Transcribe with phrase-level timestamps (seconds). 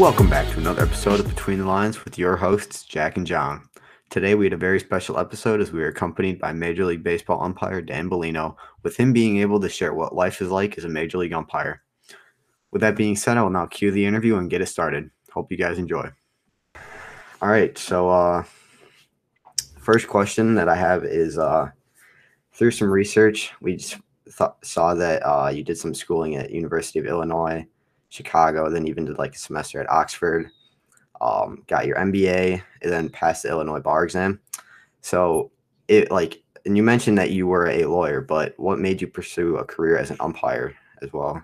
[0.00, 3.68] Welcome back to another episode of Between the Lines with your hosts, Jack and John.
[4.08, 7.42] Today we had a very special episode as we were accompanied by Major League Baseball
[7.42, 10.88] umpire Dan Bellino, with him being able to share what life is like as a
[10.88, 11.82] Major League umpire.
[12.70, 15.10] With that being said, I will now cue the interview and get it started.
[15.30, 16.10] Hope you guys enjoy.
[17.42, 18.44] All right, so uh,
[19.78, 21.70] first question that I have is uh,
[22.54, 24.00] through some research, we th-
[24.62, 27.66] saw that uh, you did some schooling at University of Illinois,
[28.12, 30.50] Chicago, then even did like a semester at Oxford.
[31.22, 34.38] Um, got your MBA, and then passed the Illinois bar exam.
[35.00, 35.50] So
[35.88, 39.56] it like, and you mentioned that you were a lawyer, but what made you pursue
[39.56, 41.42] a career as an umpire as well?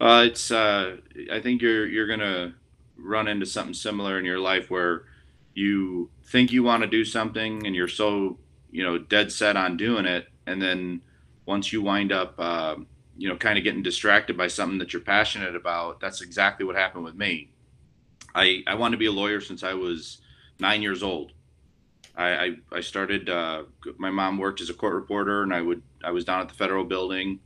[0.00, 0.98] Uh, it's uh,
[1.32, 2.54] I think you're you're gonna
[2.96, 5.06] run into something similar in your life where
[5.54, 8.38] you think you want to do something and you're so
[8.70, 11.00] you know dead set on doing it, and then
[11.44, 12.76] once you wind up uh,
[13.16, 16.76] you know kind of getting distracted by something that you're passionate about, that's exactly what
[16.76, 17.50] happened with me.
[18.34, 20.18] I I wanted to be a lawyer since I was
[20.58, 21.32] nine years old.
[22.16, 23.28] I I, I started.
[23.28, 23.64] Uh,
[23.98, 26.54] my mom worked as a court reporter, and I would I was down at the
[26.54, 27.40] federal building,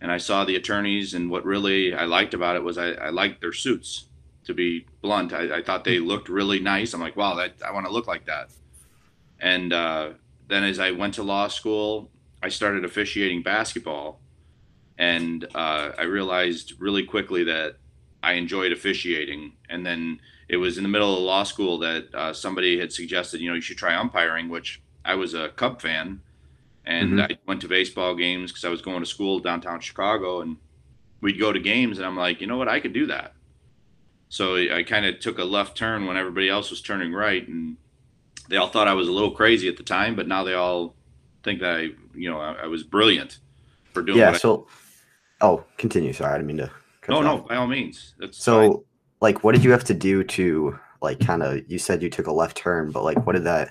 [0.00, 1.14] and I saw the attorneys.
[1.14, 4.06] And what really I liked about it was I, I liked their suits.
[4.44, 6.94] To be blunt, I, I thought they looked really nice.
[6.94, 8.50] I'm like, wow, that I want to look like that.
[9.38, 10.10] And uh,
[10.48, 12.10] then as I went to law school,
[12.42, 14.19] I started officiating basketball,
[15.00, 17.76] and uh, I realized really quickly that
[18.22, 19.54] I enjoyed officiating.
[19.70, 23.40] And then it was in the middle of law school that uh, somebody had suggested,
[23.40, 26.20] you know, you should try umpiring, which I was a Cub fan.
[26.84, 27.32] And mm-hmm.
[27.32, 30.58] I went to baseball games because I was going to school downtown Chicago and
[31.22, 31.96] we'd go to games.
[31.96, 32.68] And I'm like, you know what?
[32.68, 33.32] I could do that.
[34.28, 37.48] So I kind of took a left turn when everybody else was turning right.
[37.48, 37.78] And
[38.50, 40.94] they all thought I was a little crazy at the time, but now they all
[41.42, 43.38] think that I, you know, I, I was brilliant
[43.94, 44.34] for doing yeah.
[44.34, 44.79] so, I,
[45.40, 46.12] oh, continue.
[46.12, 46.32] Sorry.
[46.32, 46.70] I didn't mean to
[47.10, 48.14] no, no, by all means.
[48.18, 48.82] That's so, fine.
[49.20, 51.60] like, what did you have to do to, like, kind of?
[51.70, 53.70] You said you took a left turn, but like, what did that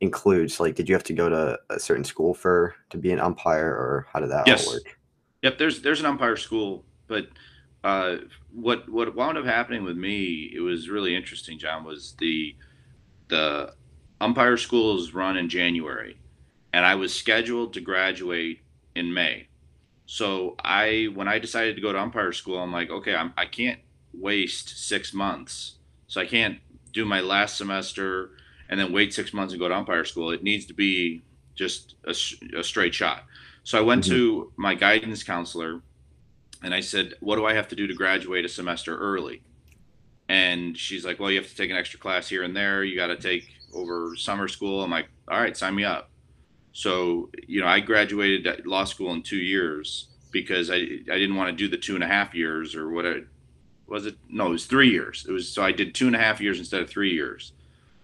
[0.00, 0.50] include?
[0.50, 3.20] So, like, did you have to go to a certain school for to be an
[3.20, 4.66] umpire, or how did that yes.
[4.66, 4.98] all work?
[5.42, 7.28] Yep, there's there's an umpire school, but
[7.84, 8.16] uh,
[8.52, 11.58] what what wound up happening with me, it was really interesting.
[11.58, 12.56] John was the
[13.28, 13.74] the
[14.20, 16.18] umpire schools run in January,
[16.72, 18.60] and I was scheduled to graduate
[18.96, 19.48] in May.
[20.06, 23.46] So I, when I decided to go to umpire school, I'm like, okay, I'm, I
[23.46, 23.80] can't
[24.12, 25.76] waste six months.
[26.06, 26.58] So I can't
[26.92, 28.30] do my last semester
[28.68, 30.30] and then wait six months and go to umpire school.
[30.30, 31.22] It needs to be
[31.54, 32.14] just a,
[32.58, 33.24] a straight shot.
[33.62, 34.14] So I went mm-hmm.
[34.14, 35.80] to my guidance counselor
[36.62, 39.42] and I said, what do I have to do to graduate a semester early?
[40.28, 42.84] And she's like, well, you have to take an extra class here and there.
[42.84, 44.82] You got to take over summer school.
[44.82, 46.10] I'm like, all right, sign me up.
[46.74, 51.48] So, you know, I graduated law school in two years because I, I didn't want
[51.48, 53.26] to do the two and a half years or what it
[53.86, 54.16] was it?
[54.28, 55.24] No, it was three years.
[55.28, 57.52] It was so I did two and a half years instead of three years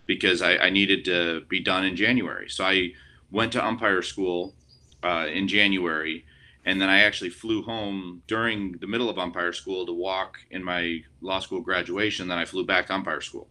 [0.06, 2.48] because I, I needed to be done in January.
[2.48, 2.92] So I
[3.32, 4.54] went to umpire school
[5.02, 6.24] uh, in January
[6.64, 10.62] and then I actually flew home during the middle of umpire school to walk in
[10.62, 12.28] my law school graduation.
[12.28, 13.48] Then I flew back to umpire school.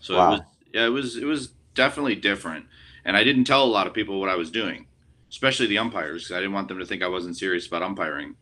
[0.00, 0.26] So wow.
[0.26, 0.40] it was
[0.72, 2.66] yeah, it was it was definitely different
[3.06, 4.86] and I didn't tell a lot of people what I was doing,
[5.30, 8.34] especially the umpires, because I didn't want them to think I wasn't serious about umpiring.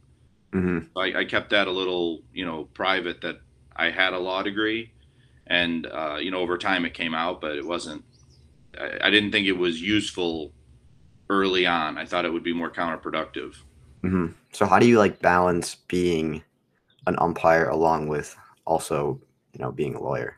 [0.53, 0.99] Mm-hmm.
[0.99, 3.41] I, I, kept that a little, you know, private that
[3.77, 4.93] I had a law degree,
[5.47, 8.05] and uh, you know, over time it came out, but it wasn't.
[8.81, 10.53] I, I, didn't think it was useful
[11.29, 11.99] early on.
[11.99, 13.57] I thought it would be more counterproductive.
[14.05, 14.29] Mm-hmm.
[14.53, 16.43] So, how do you like balance being
[17.07, 19.21] an umpire along with also,
[19.53, 20.37] you know, being a lawyer?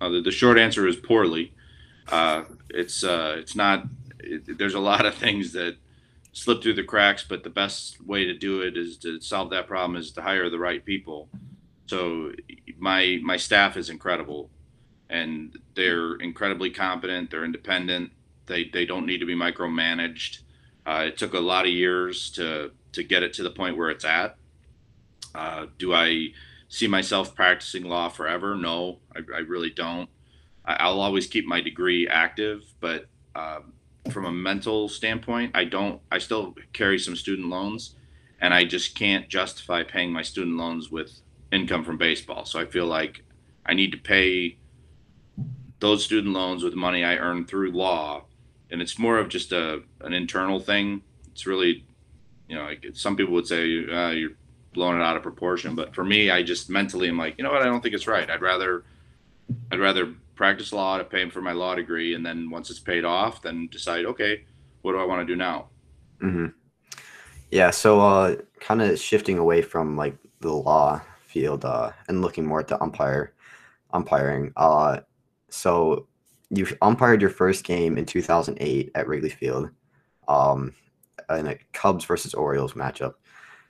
[0.00, 1.52] Uh, the, the short answer is poorly
[2.08, 3.84] uh, it's uh, it's not.
[4.20, 5.76] It, there's a lot of things that
[6.32, 9.66] slip through the cracks, but the best way to do it is to solve that
[9.66, 11.28] problem is to hire the right people.
[11.86, 12.32] So
[12.78, 14.50] my my staff is incredible,
[15.10, 17.30] and they're incredibly competent.
[17.30, 18.12] They're independent.
[18.46, 20.38] They they don't need to be micromanaged.
[20.86, 23.90] Uh, it took a lot of years to to get it to the point where
[23.90, 24.36] it's at.
[25.34, 26.28] Uh, do I
[26.68, 28.56] see myself practicing law forever?
[28.56, 30.08] No, I, I really don't.
[30.64, 33.72] I'll always keep my degree active, but um,
[34.10, 36.00] from a mental standpoint, I don't.
[36.10, 37.96] I still carry some student loans,
[38.40, 41.20] and I just can't justify paying my student loans with
[41.50, 42.44] income from baseball.
[42.44, 43.24] So I feel like
[43.66, 44.58] I need to pay
[45.80, 48.24] those student loans with money I earn through law,
[48.70, 51.02] and it's more of just a an internal thing.
[51.32, 51.84] It's really,
[52.48, 54.32] you know, like some people would say uh, you're
[54.74, 57.50] blowing it out of proportion, but for me, I just mentally am like, you know
[57.50, 58.28] what, I don't think it's right.
[58.28, 58.84] I'd rather,
[59.70, 63.04] I'd rather practice law to pay for my law degree, and then once it's paid
[63.04, 64.44] off, then decide, okay,
[64.80, 65.68] what do I want to do now?
[66.20, 66.46] Mm-hmm.
[67.52, 67.70] Yeah.
[67.70, 72.58] So, uh, kind of shifting away from like the law Field uh, and looking more
[72.58, 73.34] at the umpire
[73.92, 74.52] umpiring.
[74.56, 74.98] Uh,
[75.48, 76.08] so
[76.50, 79.70] you umpired your first game in 2008 at Wrigley Field,
[80.26, 80.74] um,
[81.30, 83.14] in a Cubs versus Orioles matchup.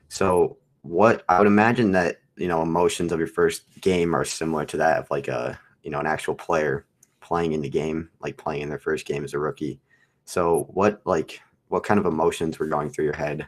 [0.08, 4.64] So what I would imagine that you know emotions of your first game are similar
[4.64, 6.86] to that of like a you know an actual player
[7.20, 9.80] playing in the game, like playing in their first game as a rookie.
[10.24, 13.46] So what like what kind of emotions were going through your head,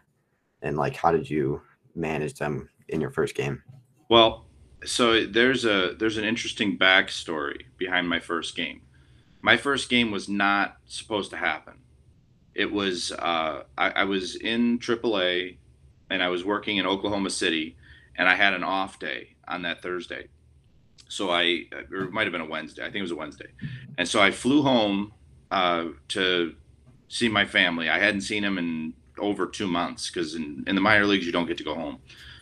[0.62, 1.60] and like how did you
[1.94, 3.62] manage them in your first game?
[4.08, 4.46] Well,
[4.84, 8.82] so there's a there's an interesting backstory behind my first game.
[9.40, 11.74] My first game was not supposed to happen.
[12.54, 15.58] It was uh, I, I was in AAA
[16.10, 17.76] and I was working in Oklahoma City,
[18.16, 20.28] and I had an off day on that Thursday.
[21.08, 22.82] So I, or it might have been a Wednesday.
[22.82, 23.48] I think it was a Wednesday,
[23.98, 25.12] and so I flew home
[25.50, 26.54] uh, to
[27.08, 27.88] see my family.
[27.88, 31.32] I hadn't seen them in over two months because in, in the minor leagues you
[31.32, 31.98] don't get to go home.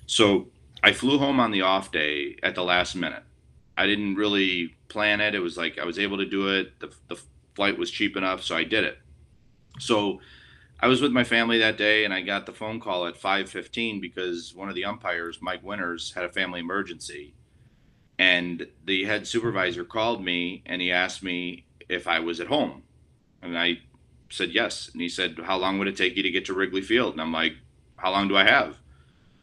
[0.07, 0.49] So
[0.83, 3.23] I flew home on the off day at the last minute.
[3.77, 5.35] I didn't really plan it.
[5.35, 6.79] It was like I was able to do it.
[6.81, 7.21] The, the
[7.55, 8.99] flight was cheap enough, so I did it.
[9.79, 10.21] So
[10.81, 14.01] I was with my family that day, and I got the phone call at 5:15
[14.01, 17.35] because one of the umpires, Mike Winters, had a family emergency,
[18.19, 22.83] and the head supervisor called me and he asked me if I was at home,
[23.43, 23.81] and I
[24.31, 26.83] said yes, and he said, "How long would it take you to get to Wrigley
[26.83, 27.57] Field?" And I'm like,
[27.97, 28.79] "How long do I have?"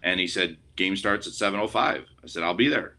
[0.02, 2.96] And he said, "Game starts at 7:05." I said, "I'll be there."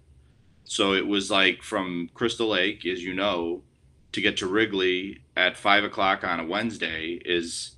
[0.64, 3.64] So it was like from Crystal Lake, as you know,
[4.12, 7.76] to get to Wrigley at five o'clock on a Wednesday is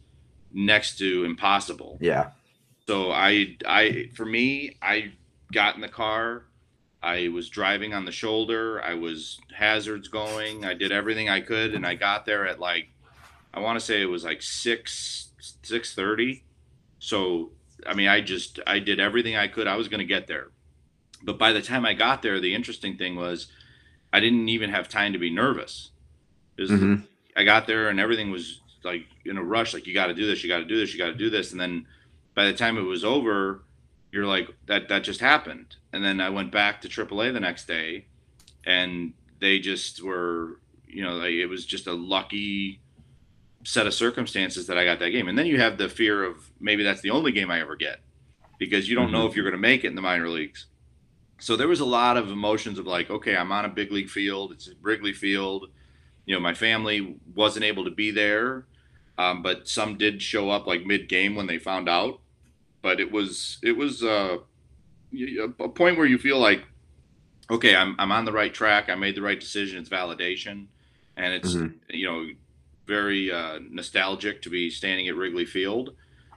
[0.52, 1.98] next to impossible.
[2.00, 2.30] Yeah.
[2.86, 5.12] So I I for me, I
[5.52, 6.44] got in the car.
[7.02, 8.82] I was driving on the shoulder.
[8.82, 10.64] I was hazards going.
[10.64, 12.88] I did everything I could, and I got there at like
[13.52, 15.32] I want to say it was like six
[15.62, 16.44] six thirty.
[16.98, 17.50] So
[17.86, 19.66] I mean, I just I did everything I could.
[19.66, 20.48] I was going to get there,
[21.22, 23.48] but by the time I got there, the interesting thing was
[24.12, 25.90] I didn't even have time to be nervous.
[26.58, 27.02] Mm-hmm.
[27.36, 30.26] I got there and everything was like in a rush, like you got to do
[30.26, 31.86] this, you got to do this, you got to do this, and then
[32.34, 33.62] by the time it was over,
[34.12, 35.76] you're like that that just happened.
[35.92, 38.06] And then I went back to AAA the next day,
[38.64, 42.80] and they just were, you know, like it was just a lucky
[43.64, 45.28] set of circumstances that I got that game.
[45.28, 48.00] And then you have the fear of maybe that's the only game I ever get
[48.58, 49.14] because you don't mm-hmm.
[49.14, 50.66] know if you're going to make it in the minor leagues.
[51.38, 54.10] So there was a lot of emotions of like, okay, I'm on a big league
[54.10, 54.52] field.
[54.52, 55.66] It's a Wrigley Field.
[56.24, 58.66] You know, my family wasn't able to be there
[59.18, 62.20] um, but some did show up like mid game when they found out.
[62.82, 64.38] But it was it was uh,
[65.12, 66.64] a point where you feel like,
[67.50, 68.88] okay, I'm I'm on the right track.
[68.88, 69.78] I made the right decision.
[69.78, 70.66] It's validation,
[71.16, 71.76] and it's mm-hmm.
[71.90, 72.28] you know
[72.86, 75.94] very uh, nostalgic to be standing at Wrigley Field.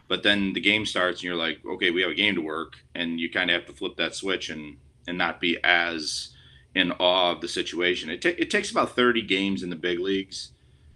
[0.08, 2.74] But then the game starts, and you're like, okay, we have a game to work,
[2.94, 4.78] and you kind of have to flip that switch and
[5.08, 6.30] and not be as
[6.76, 8.10] in awe of the situation.
[8.10, 10.52] It, t- it takes about 30 games in the big leagues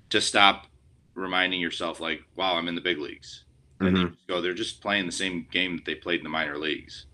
[0.09, 0.67] to stop
[1.13, 3.45] reminding yourself like, wow, I'm in the big leagues.
[3.79, 4.13] Mm-hmm.
[4.27, 7.05] go, they're just playing the same game that they played in the minor leagues.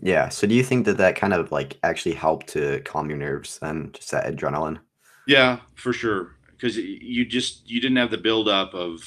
[0.00, 0.28] Yeah.
[0.28, 3.58] So do you think that that kind of like actually helped to calm your nerves
[3.62, 4.80] and just that adrenaline?
[5.26, 6.36] Yeah, for sure.
[6.50, 9.02] Because you just you didn't have the buildup of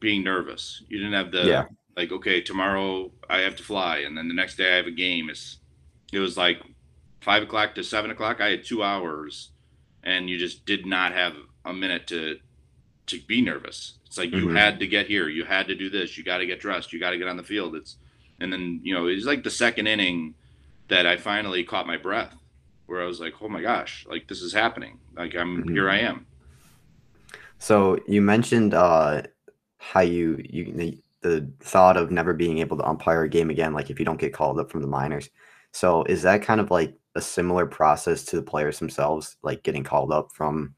[0.00, 0.82] being nervous.
[0.88, 1.64] You didn't have the yeah.
[1.96, 4.92] like, okay, tomorrow I have to fly, and then the next day I have a
[4.92, 5.28] game.
[5.30, 5.58] It's
[6.12, 6.62] it was like
[7.20, 8.40] five o'clock to seven o'clock.
[8.40, 9.50] I had two hours,
[10.04, 12.38] and you just did not have a minute to
[13.06, 13.95] to be nervous.
[14.06, 14.48] It's like mm-hmm.
[14.48, 16.92] you had to get here, you had to do this, you got to get dressed,
[16.92, 17.74] you got to get on the field.
[17.74, 17.96] It's
[18.40, 20.34] and then you know it's like the second inning
[20.88, 22.34] that I finally caught my breath,
[22.86, 24.98] where I was like, oh my gosh, like this is happening.
[25.16, 25.72] Like I'm mm-hmm.
[25.72, 26.26] here, I am.
[27.58, 29.22] So you mentioned uh,
[29.78, 33.72] how you you the, the thought of never being able to umpire a game again,
[33.72, 35.30] like if you don't get called up from the minors.
[35.72, 39.84] So is that kind of like a similar process to the players themselves, like getting
[39.84, 40.74] called up from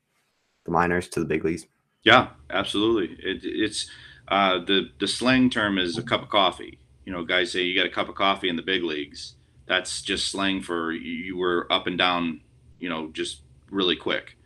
[0.65, 1.67] the minors to the big leagues?
[2.09, 3.17] Yeah, absolutely.
[3.23, 3.91] It, it's
[4.29, 6.79] uh, the the slang term is a cup of coffee.
[7.05, 9.35] You know, guys say you got a cup of coffee in the big leagues.
[9.67, 12.41] That's just slang for you were up and down.
[12.81, 14.37] You know, just really quick.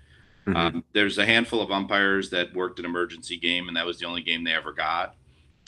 [0.47, 0.57] Mm-hmm.
[0.57, 4.07] Um, there's a handful of umpires that worked an emergency game, and that was the
[4.07, 5.15] only game they ever got.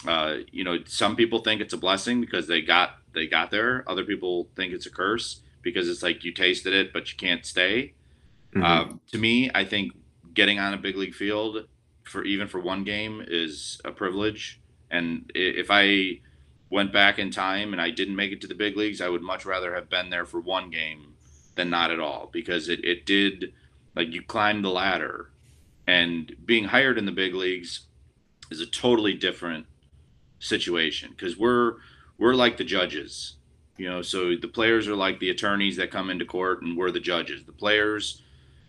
[0.06, 3.84] Uh, you know, some people think it's a blessing because they got they got there.
[3.86, 7.46] Other people think it's a curse because it's like you tasted it, but you can't
[7.46, 7.94] stay.
[8.54, 8.64] Mm-hmm.
[8.64, 9.92] Uh, to me, I think
[10.34, 11.68] getting on a big league field
[12.04, 14.60] for even for one game is a privilege.
[14.90, 16.20] And if I
[16.70, 19.22] went back in time and I didn't make it to the big leagues, I would
[19.22, 21.14] much rather have been there for one game
[21.56, 23.52] than not at all because it, it did
[23.96, 25.30] like you climbed the ladder
[25.86, 27.86] and being hired in the big leagues
[28.50, 29.66] is a totally different
[30.38, 31.74] situation because we're
[32.18, 33.36] we're like the judges
[33.76, 36.92] You know, so the players are like the attorneys that come into court, and we're
[36.92, 37.44] the judges.
[37.44, 38.22] The players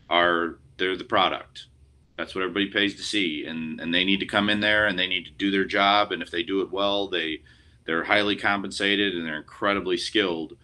[0.10, 1.68] are they're the product.
[2.18, 4.98] That's what everybody pays to see, and and they need to come in there and
[4.98, 6.12] they need to do their job.
[6.12, 7.42] And if they do it well, they
[7.86, 10.58] they're highly compensated and they're incredibly skilled.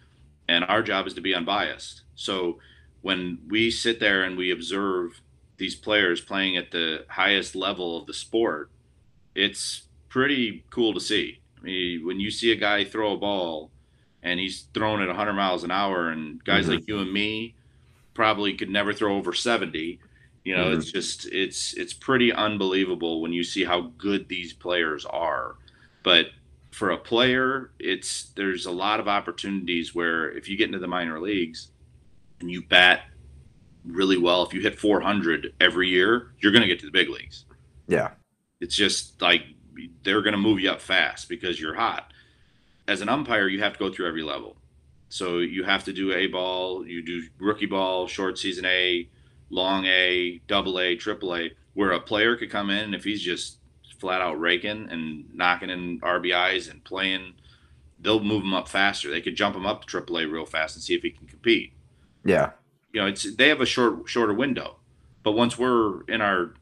[0.48, 2.02] And our job is to be unbiased.
[2.14, 2.58] So
[3.00, 5.20] when we sit there and we observe
[5.56, 8.70] these players playing at the highest level of the sport,
[9.34, 11.40] it's pretty cool to see.
[11.58, 13.70] I mean, when you see a guy throw a ball
[14.22, 16.74] and he's throwing it 100 miles an hour, and guys mm-hmm.
[16.74, 17.54] like you and me
[18.14, 19.98] probably could never throw over 70.
[20.44, 20.78] You know, mm-hmm.
[20.78, 25.56] it's just it's it's pretty unbelievable when you see how good these players are.
[26.02, 26.26] But
[26.72, 30.88] for a player, it's there's a lot of opportunities where if you get into the
[30.88, 31.68] minor leagues
[32.40, 33.02] and you bat
[33.84, 37.08] really well, if you hit 400 every year, you're going to get to the big
[37.08, 37.44] leagues.
[37.86, 38.10] Yeah.
[38.60, 39.42] It's just like
[40.02, 42.12] they're going to move you up fast because you're hot.
[42.88, 44.56] As an umpire, you have to go through every level.
[45.08, 49.08] So you have to do A ball, you do rookie ball, short season A,
[49.52, 53.22] long A, double A, triple A, where a player could come in and if he's
[53.22, 53.58] just
[54.00, 57.34] flat out raking and knocking in RBIs and playing,
[58.00, 59.10] they'll move him up faster.
[59.10, 61.28] They could jump him up to triple A real fast and see if he can
[61.28, 61.72] compete.
[62.24, 62.50] Yeah.
[62.92, 64.76] You know, it's they have a short shorter window.
[65.22, 66.54] But once we're in our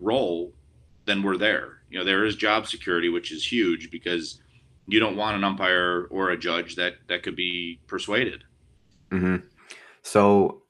[0.00, 0.52] role,
[1.06, 4.40] then we're there you know there is job security which is huge because
[4.86, 8.44] you don't want an umpire or a judge that that could be persuaded
[9.10, 9.36] mm-hmm.
[10.02, 10.62] so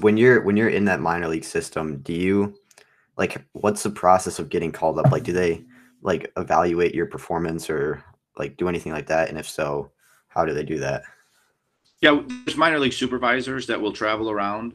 [0.00, 2.54] when you're when you're in that minor league system do you
[3.16, 5.64] like what's the process of getting called up like do they
[6.02, 8.02] like evaluate your performance or
[8.38, 9.90] like do anything like that and if so
[10.28, 11.02] how do they do that
[12.00, 14.74] yeah there's minor league supervisors that will travel around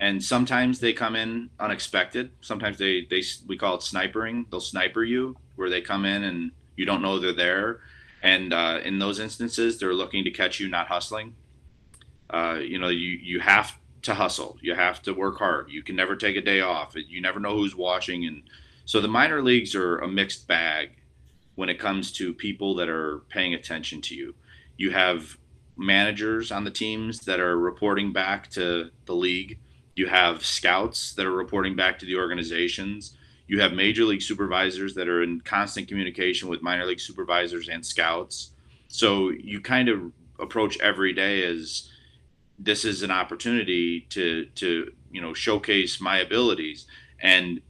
[0.00, 2.30] and sometimes they come in unexpected.
[2.40, 4.50] Sometimes they they we call it snipering.
[4.50, 7.80] They'll sniper you where they come in and you don't know they're there.
[8.22, 11.34] And uh, in those instances, they're looking to catch you not hustling.
[12.30, 14.56] Uh, you know, you you have to hustle.
[14.60, 15.70] You have to work hard.
[15.70, 16.94] You can never take a day off.
[16.94, 18.42] You never know who's watching, and
[18.84, 20.90] so the minor leagues are a mixed bag
[21.54, 24.34] when it comes to people that are paying attention to you.
[24.76, 25.36] You have
[25.76, 29.58] managers on the teams that are reporting back to the league
[30.00, 33.18] you have scouts that are reporting back to the organizations.
[33.48, 37.84] You have major league supervisors that are in constant communication with minor league supervisors and
[37.84, 38.52] scouts.
[38.88, 41.90] So you kind of approach every day as
[42.62, 46.86] this is an opportunity to to you know showcase my abilities
[47.20, 47.60] and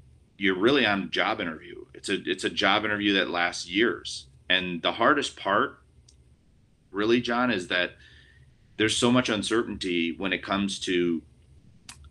[0.40, 1.84] you're really on a job interview.
[1.92, 4.26] It's a it's a job interview that lasts years.
[4.48, 5.80] And the hardest part
[6.90, 7.92] really John is that
[8.78, 11.22] there's so much uncertainty when it comes to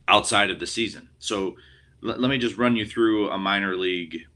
[0.07, 1.09] outside of the season.
[1.17, 1.55] So
[2.03, 4.27] l- let me just run you through a minor league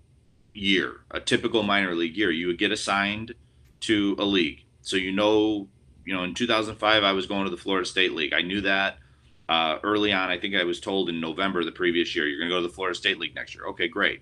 [0.53, 2.31] year, a typical minor league year.
[2.31, 3.33] You would get assigned
[3.81, 4.63] to a league.
[4.81, 5.67] So you know,
[6.05, 8.33] you know, in 2005 I was going to the Florida State League.
[8.33, 8.97] I knew that
[9.49, 10.29] uh, early on.
[10.29, 12.67] I think I was told in November the previous year you're going to go to
[12.67, 13.65] the Florida State League next year.
[13.67, 14.21] Okay, great.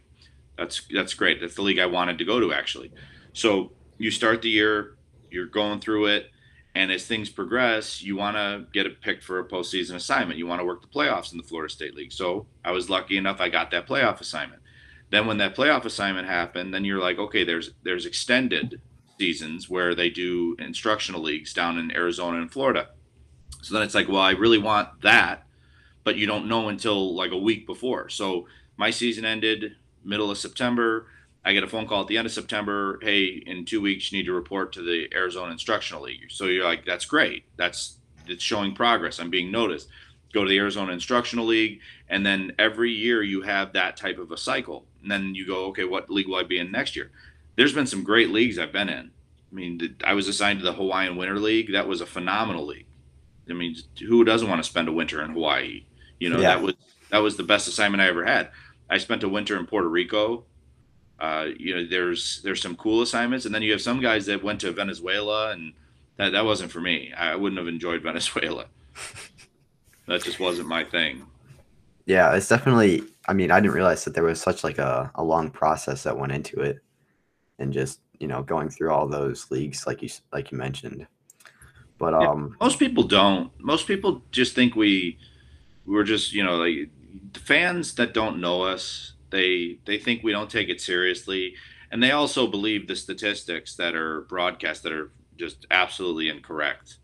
[0.57, 1.39] That's that's great.
[1.41, 2.91] That's the league I wanted to go to actually.
[3.33, 4.95] So you start the year,
[5.29, 6.31] you're going through it
[6.73, 10.39] and as things progress, you want to get it picked for a postseason assignment.
[10.39, 12.13] You want to work the playoffs in the Florida State League.
[12.13, 14.61] So I was lucky enough; I got that playoff assignment.
[15.09, 18.79] Then when that playoff assignment happened, then you're like, okay, there's there's extended
[19.21, 22.89] seasons where they do instructional leagues down in Arizona and Florida.
[23.61, 25.45] So then it's like, well, I really want that,
[26.03, 28.09] but you don't know until like a week before.
[28.09, 28.47] So
[28.77, 31.05] my season ended middle of September.
[31.45, 32.97] I get a phone call at the end of September.
[33.03, 36.31] Hey, in two weeks, you need to report to the Arizona Instructional League.
[36.31, 37.43] So you're like, that's great.
[37.57, 39.19] That's it's showing progress.
[39.19, 39.87] I'm being noticed.
[40.33, 44.31] Go to the Arizona Instructional League, and then every year you have that type of
[44.31, 44.87] a cycle.
[45.03, 47.11] And then you go, okay, what league will I be in next year?
[47.55, 49.11] There's been some great leagues I've been in.
[49.51, 51.73] I mean, I was assigned to the Hawaiian Winter League.
[51.73, 52.87] That was a phenomenal league.
[53.49, 55.85] I mean, who doesn't want to spend a winter in Hawaii?
[56.19, 56.55] You know, yeah.
[56.55, 56.75] that was
[57.09, 58.51] that was the best assignment I ever had.
[58.89, 60.45] I spent a winter in Puerto Rico
[61.21, 64.43] uh, you know, there's there's some cool assignments, and then you have some guys that
[64.43, 65.71] went to Venezuela, and
[66.17, 67.13] that that wasn't for me.
[67.15, 68.65] I wouldn't have enjoyed Venezuela.
[70.07, 71.23] that just wasn't my thing.
[72.07, 73.03] Yeah, it's definitely.
[73.27, 76.17] I mean, I didn't realize that there was such like a, a long process that
[76.17, 76.79] went into it,
[77.61, 81.07] and just you know going through all those leagues like you like you mentioned.
[81.97, 83.51] But um, yeah, most people don't.
[83.59, 85.17] Most people just think we
[85.85, 86.89] we're just you know like
[87.35, 91.55] fans that don't know us they they think we don't take it seriously,
[91.89, 96.97] and they also believe the statistics that are broadcast that are just absolutely incorrect.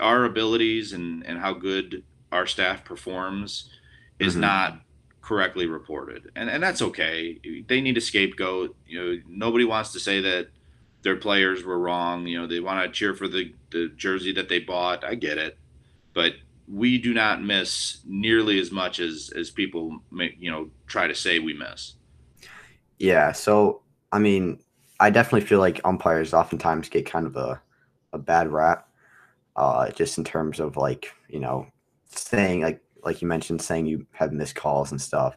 [0.00, 3.70] Our abilities and and how good our staff performs
[4.18, 4.42] is mm-hmm.
[4.42, 4.80] not
[5.24, 7.40] correctly reported, and and that's okay.
[7.66, 8.76] They need a scapegoat.
[8.86, 10.48] You know, nobody wants to say that
[11.02, 12.26] their players were wrong.
[12.26, 15.04] You know, they want to cheer for the, the jersey that they bought.
[15.04, 15.58] I get it.
[16.14, 16.32] But
[16.66, 21.14] we do not miss nearly as much as, as people, may, you know, try to
[21.14, 21.94] say we miss.
[22.98, 23.32] Yeah.
[23.32, 24.60] So, I mean,
[25.00, 27.60] I definitely feel like umpires oftentimes get kind of a,
[28.12, 28.88] a bad rap,
[29.56, 31.66] uh, just in terms of like, you know,
[32.08, 35.36] saying like, like you mentioned, saying you have missed calls and stuff.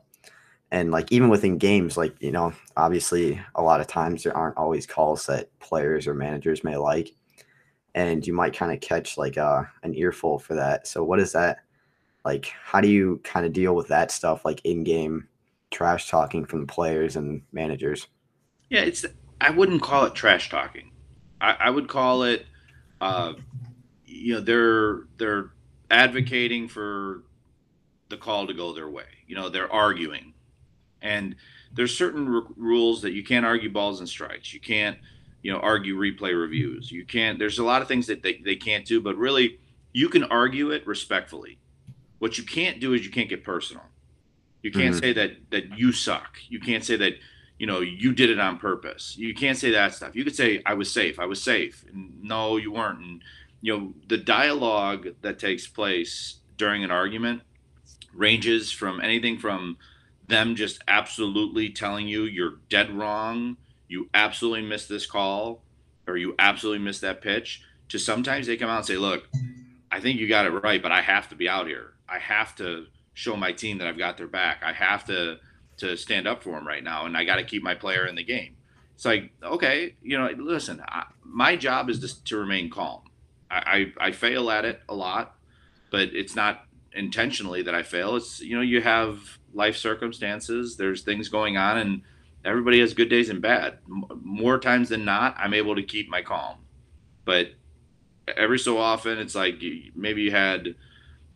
[0.71, 4.57] And like even within games like you know obviously a lot of times there aren't
[4.57, 7.13] always calls that players or managers may like.
[7.95, 10.87] And you might kind of catch like uh, an earful for that.
[10.87, 11.59] So what is that
[12.25, 15.27] like how do you kind of deal with that stuff like in game
[15.71, 18.07] trash talking from the players and managers?
[18.69, 19.05] Yeah it's
[19.39, 20.91] i wouldn't call it trash talking.
[21.39, 22.45] I, I would call it
[22.99, 23.33] uh,
[24.05, 25.51] you know they're they're
[25.91, 27.23] advocating for
[28.09, 30.33] the call to go their way you know they're arguing
[31.01, 31.35] and
[31.73, 34.53] there's certain r- rules that you can't argue balls and strikes.
[34.53, 34.97] You can't,
[35.41, 36.91] you know, argue replay reviews.
[36.91, 37.39] You can't.
[37.39, 39.59] There's a lot of things that they, they can't do, but really,
[39.93, 41.59] you can argue it respectfully.
[42.19, 43.83] What you can't do is you can't get personal.
[44.63, 44.99] You can't mm-hmm.
[44.99, 46.39] say that that you suck.
[46.49, 47.13] You can't say that
[47.59, 49.15] you know you did it on purpose.
[49.17, 50.15] You can't say that stuff.
[50.15, 51.19] You could say I was safe.
[51.19, 51.85] I was safe.
[51.93, 52.99] And no, you weren't.
[52.99, 53.23] And
[53.61, 57.43] you know the dialogue that takes place during an argument
[58.13, 59.77] ranges from anything from
[60.27, 65.63] them just absolutely telling you you're dead wrong, you absolutely missed this call,
[66.05, 69.27] or you absolutely missed that pitch, to sometimes they come out and say, Look,
[69.89, 71.93] I think you got it right, but I have to be out here.
[72.09, 74.61] I have to show my team that I've got their back.
[74.63, 75.37] I have to
[75.77, 78.15] to stand up for them right now, and I got to keep my player in
[78.15, 78.55] the game.
[78.95, 83.01] It's like, okay, you know, listen, I, my job is to, to remain calm.
[83.49, 85.35] I, I, I fail at it a lot,
[85.91, 86.65] but it's not
[86.97, 88.15] intentionally that I fail.
[88.15, 90.77] It's you know, you have life circumstances.
[90.77, 92.01] There's things going on, and
[92.43, 93.79] everybody has good days and bad.
[93.87, 96.57] More times than not, I'm able to keep my calm.
[97.25, 97.51] But
[98.35, 99.61] every so often, it's like
[99.95, 100.75] maybe you had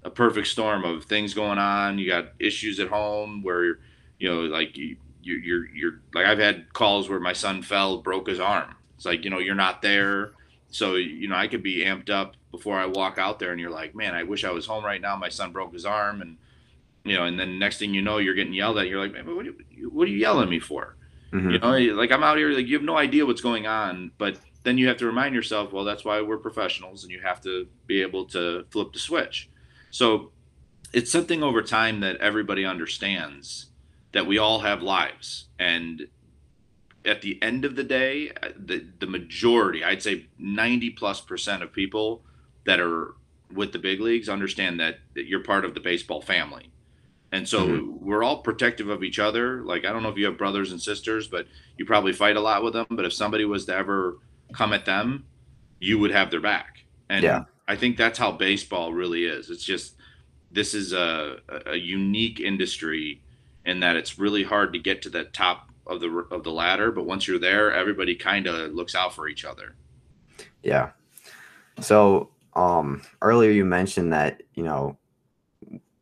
[0.04, 2.00] a perfect storm of things going on.
[2.00, 3.80] You got issues at home where
[4.20, 8.28] you know, like you, you're you're like I've had calls where my son fell, broke
[8.28, 8.76] his arm.
[8.96, 10.32] It's like you know you're not there,
[10.72, 13.70] so you know I could be amped up before I walk out there, and you're
[13.70, 15.16] like, man, I wish I was home right now.
[15.16, 16.38] My son broke his arm, and
[17.04, 18.88] you know, and then next thing you know, you're getting yelled at.
[18.88, 20.96] You're like, man, what are you, what are you yelling at me for?
[21.32, 21.52] Mm-hmm.
[21.52, 24.38] You know, like I'm out here, like you have no idea what's going on, but
[24.64, 27.68] then you have to remind yourself, well, that's why we're professionals, and you have to
[27.88, 29.50] be able to flip the switch.
[29.92, 30.32] So
[30.94, 33.68] it's something over time that everybody understands
[34.12, 36.08] that we all have lives, and
[37.06, 41.72] at the end of the day, the the majority, I'd say 90 plus percent of
[41.72, 42.24] people
[42.66, 43.16] that are
[43.54, 46.72] with the big leagues understand that, that you're part of the baseball family
[47.32, 48.06] and so mm-hmm.
[48.06, 49.64] we're all protective of each other.
[49.64, 52.42] Like, I don't know if you have brothers and sisters, but you probably fight a
[52.42, 52.86] lot with them.
[52.90, 54.18] But if somebody was to ever
[54.54, 55.26] come at them,
[55.80, 56.84] you would have their back.
[57.10, 57.44] And yeah.
[57.68, 59.50] I think that's how baseball really is.
[59.50, 59.96] It's just,
[60.52, 63.22] this is a, a unique industry
[63.66, 66.92] in that it's really hard to get to the top of the, of the ladder.
[66.92, 69.76] But once you're there, everybody kind of looks out for each other.
[70.64, 70.92] Yeah.
[71.80, 74.98] So, um, earlier you mentioned that, you know,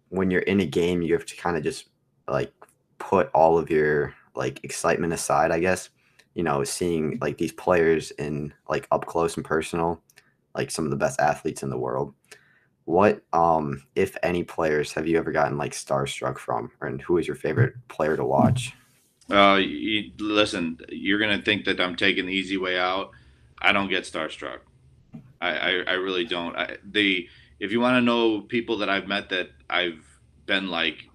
[0.09, 1.87] when you're in a game, you have to kind of just
[2.27, 2.51] like
[2.97, 5.89] put all of your like excitement aside, I guess.
[6.33, 10.01] You know, seeing like these players in like up close and personal,
[10.55, 12.13] like some of the best athletes in the world.
[12.85, 17.27] What, um, if any, players have you ever gotten like starstruck from, and who is
[17.27, 18.73] your favorite player to watch?
[19.29, 23.11] Uh, you, listen, you're gonna think that I'm taking the easy way out.
[23.61, 24.59] I don't get starstruck.
[25.41, 26.55] I, I, I really don't.
[26.55, 27.27] I, the
[27.59, 30.03] if you want to know people that I've met that I've
[30.45, 31.09] been like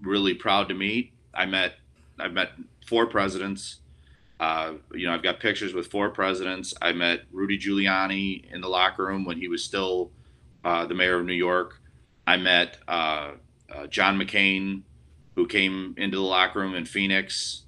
[0.00, 1.74] really proud to meet, I met
[2.18, 2.50] I've met
[2.86, 3.78] four presidents.
[4.40, 6.74] Uh, you know, I've got pictures with four presidents.
[6.82, 10.10] I met Rudy Giuliani in the locker room when he was still
[10.64, 11.80] uh, the mayor of New York.
[12.26, 13.32] I met uh,
[13.72, 14.82] uh John McCain,
[15.34, 17.62] who came into the locker room in Phoenix.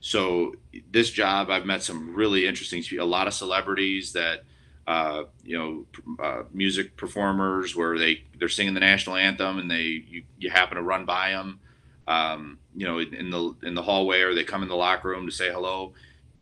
[0.00, 0.54] So
[0.90, 4.44] this job, I've met some really interesting, a lot of celebrities that
[4.90, 5.86] uh, you know,
[6.20, 10.76] uh, music performers where they they're singing the national anthem and they you, you happen
[10.76, 11.60] to run by them,
[12.08, 15.26] um, you know, in the in the hallway or they come in the locker room
[15.26, 15.92] to say hello.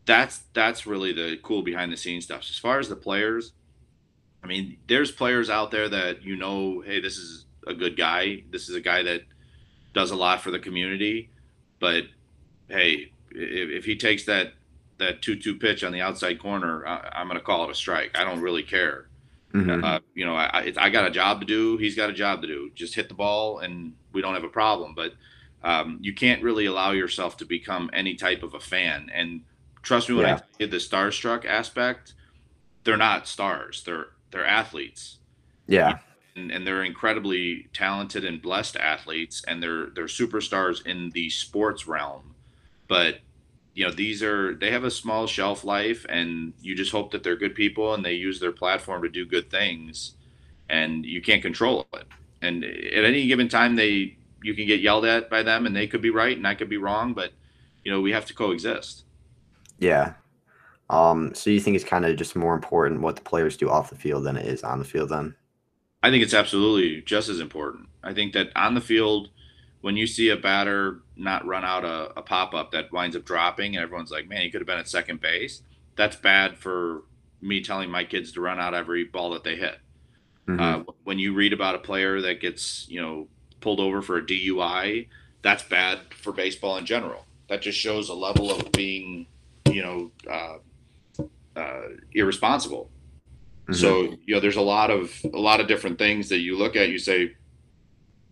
[0.05, 2.41] That's that's really the cool behind the scenes stuff.
[2.49, 3.51] As far as the players,
[4.43, 8.43] I mean, there's players out there that you know, hey, this is a good guy.
[8.49, 9.21] This is a guy that
[9.93, 11.29] does a lot for the community.
[11.79, 12.03] But
[12.67, 14.53] hey, if, if he takes that
[14.97, 18.17] that two-two pitch on the outside corner, I, am going to call it a strike.
[18.17, 19.07] I don't really care.
[19.53, 19.83] Mm-hmm.
[19.83, 21.77] Uh, you know, I, I got a job to do.
[21.77, 22.69] He's got a job to do.
[22.75, 24.93] Just hit the ball, and we don't have a problem.
[24.93, 25.13] But
[25.63, 29.09] um, you can't really allow yourself to become any type of a fan.
[29.13, 29.41] And
[29.81, 30.35] trust me when Yeah.
[30.35, 32.13] I tell you the starstruck aspect,
[32.83, 33.83] they're not stars.
[33.83, 35.17] They're they're athletes.
[35.67, 35.99] Yeah.
[36.51, 42.35] And, they're incredibly talented and blessed athletes and they're they're superstars in the sports realm
[42.87, 43.19] but
[43.73, 47.23] you know these are they have a small shelf life and you just hope that
[47.23, 50.13] they're good people and they use their platform to do good things
[50.69, 52.07] and you can't control it
[52.41, 55.87] and at any given time they you can get yelled at by them and they
[55.87, 57.31] could be right and i could be wrong but
[57.83, 59.03] you know we have to coexist
[59.79, 60.13] Yeah.
[60.89, 63.89] Um, so you think it's kind of just more important what the players do off
[63.89, 65.35] the field than it is on the field then?
[66.01, 67.87] I think it's absolutely just as important.
[68.03, 69.29] I think that on the field,
[69.81, 73.25] when you see a batter not run out a, a pop up that winds up
[73.25, 75.61] dropping, and everyone's like, man, he could have been at second base,
[75.95, 77.03] that's bad for
[77.41, 79.79] me telling my kids to run out every ball that they hit.
[80.47, 80.59] Mhm.
[80.59, 83.27] Uh, when you read about a player that gets, you know,
[83.61, 85.07] pulled over for a DUI,
[85.41, 87.25] that's bad for baseball in general.
[87.49, 89.27] That just shows a level of being,
[89.71, 90.57] you know, uh,
[91.55, 91.81] uh,
[92.13, 92.89] irresponsible.
[93.69, 93.75] Mhm.
[93.75, 96.75] So you know, there's a lot of a lot of different things that you look
[96.75, 96.89] at.
[96.89, 97.35] You say,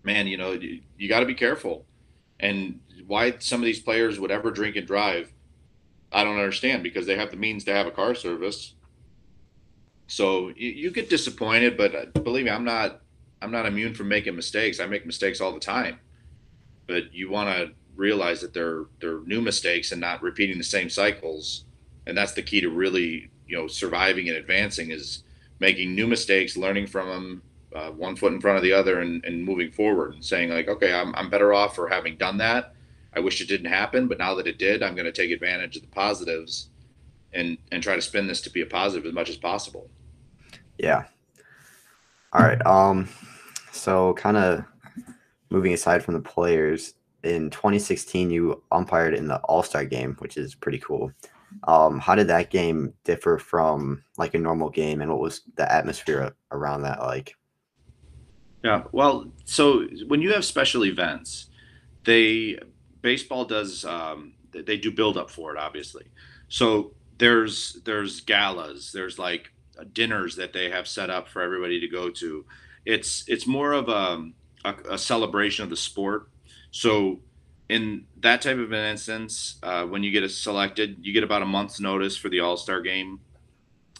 [0.03, 1.85] man, you know, you, you got to be careful.
[2.39, 5.33] And why some of these players would ever drink and drive,
[6.11, 8.75] I don't understand because they have the means to have a car service.
[10.07, 13.01] So you, you get disappointed, but believe me, I'm not
[13.41, 14.79] I'm not immune from making mistakes.
[14.79, 15.99] I make mistakes all the time,
[16.87, 20.89] but you want to realize that they're they're new mistakes and not repeating the same
[20.89, 21.65] cycles,
[22.07, 25.23] and that's the key to really you know surviving and advancing is
[25.59, 27.41] making new mistakes, learning from them,
[27.75, 30.67] uh, one foot in front of the other, and, and moving forward and saying like,
[30.67, 32.73] okay, I'm I'm better off for having done that.
[33.15, 35.75] I wish it didn't happen, but now that it did, I'm going to take advantage
[35.75, 36.69] of the positives,
[37.33, 39.89] and and try to spin this to be a positive as much as possible.
[40.77, 41.05] Yeah.
[42.33, 42.63] All right.
[42.65, 43.09] Um,
[43.71, 44.63] so kind of
[45.49, 46.93] moving aside from the players,
[47.23, 51.11] in 2016 you umpired in the All-Star game, which is pretty cool.
[51.67, 55.71] Um, how did that game differ from like a normal game, and what was the
[55.71, 57.35] atmosphere around that like?
[58.63, 58.83] Yeah.
[58.91, 61.47] Well, so when you have special events,
[62.03, 62.59] they
[63.01, 66.05] baseball does um, they do build up for it, obviously.
[66.49, 69.51] So there's there's galas, there's like
[69.93, 72.45] dinners that they have set up for everybody to go to.
[72.85, 74.29] It's it's more of a,
[74.65, 76.29] a, a celebration of the sport.
[76.71, 77.19] So
[77.69, 81.41] in that type of an instance, uh, when you get a selected, you get about
[81.41, 83.19] a month's notice for the All Star game.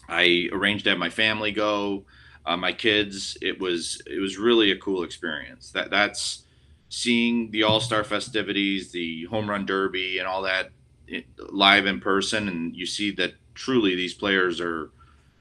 [0.08, 2.04] I arranged to have my family go
[2.48, 3.36] uh, my kids.
[3.42, 5.70] It was it was really a cool experience.
[5.72, 6.44] That that's
[6.88, 10.70] seeing the All Star festivities, the Home Run Derby, and all that
[11.06, 14.90] it, live in person, and you see that truly these players are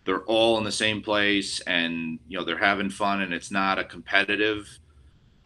[0.05, 3.79] they're all in the same place, and you know they're having fun, and it's not
[3.79, 4.79] a competitive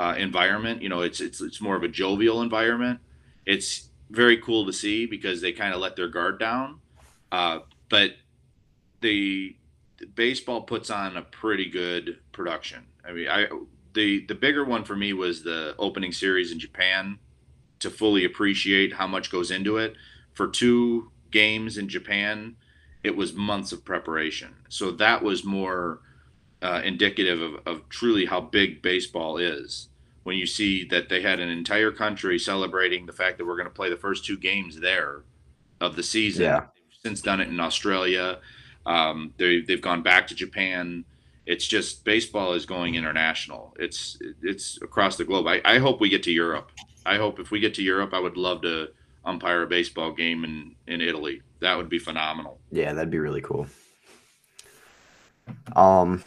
[0.01, 0.81] uh, environment.
[0.81, 2.99] You know, it's it's it's more of a jovial environment.
[3.45, 6.79] It's very cool to see because they kind of let their guard down,
[7.31, 8.15] uh, but
[9.01, 9.55] the
[10.15, 12.85] baseball puts on a pretty good production.
[13.07, 13.47] I mean, I
[13.93, 17.19] the the bigger one for me was the opening series in Japan
[17.77, 19.93] to fully appreciate how much goes into it.
[20.33, 22.55] For two games in Japan,
[23.03, 24.55] it was months of preparation.
[24.67, 25.99] So that was more
[26.63, 29.89] uh, indicative of, of truly how big baseball is.
[30.23, 33.67] When you see that they had an entire country celebrating the fact that we're going
[33.67, 35.23] to play the first two games there
[35.79, 36.43] of the season.
[36.43, 36.59] Yeah.
[36.59, 38.39] They've since done it in Australia.
[38.85, 41.05] Um, they they've gone back to Japan.
[41.45, 43.75] It's just baseball is going international.
[43.79, 45.47] It's it's across the globe.
[45.47, 46.71] I, I hope we get to Europe.
[47.05, 48.89] I hope if we get to Europe, I would love to
[49.25, 51.41] umpire a baseball game in in Italy.
[51.59, 52.59] That would be phenomenal.
[52.71, 53.67] Yeah, that'd be really cool.
[55.75, 56.23] Um.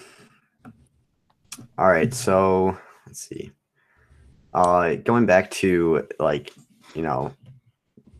[1.79, 2.77] All right, so
[3.07, 3.53] let's see.
[4.55, 6.53] Uh, going back to like,
[6.95, 7.35] you know,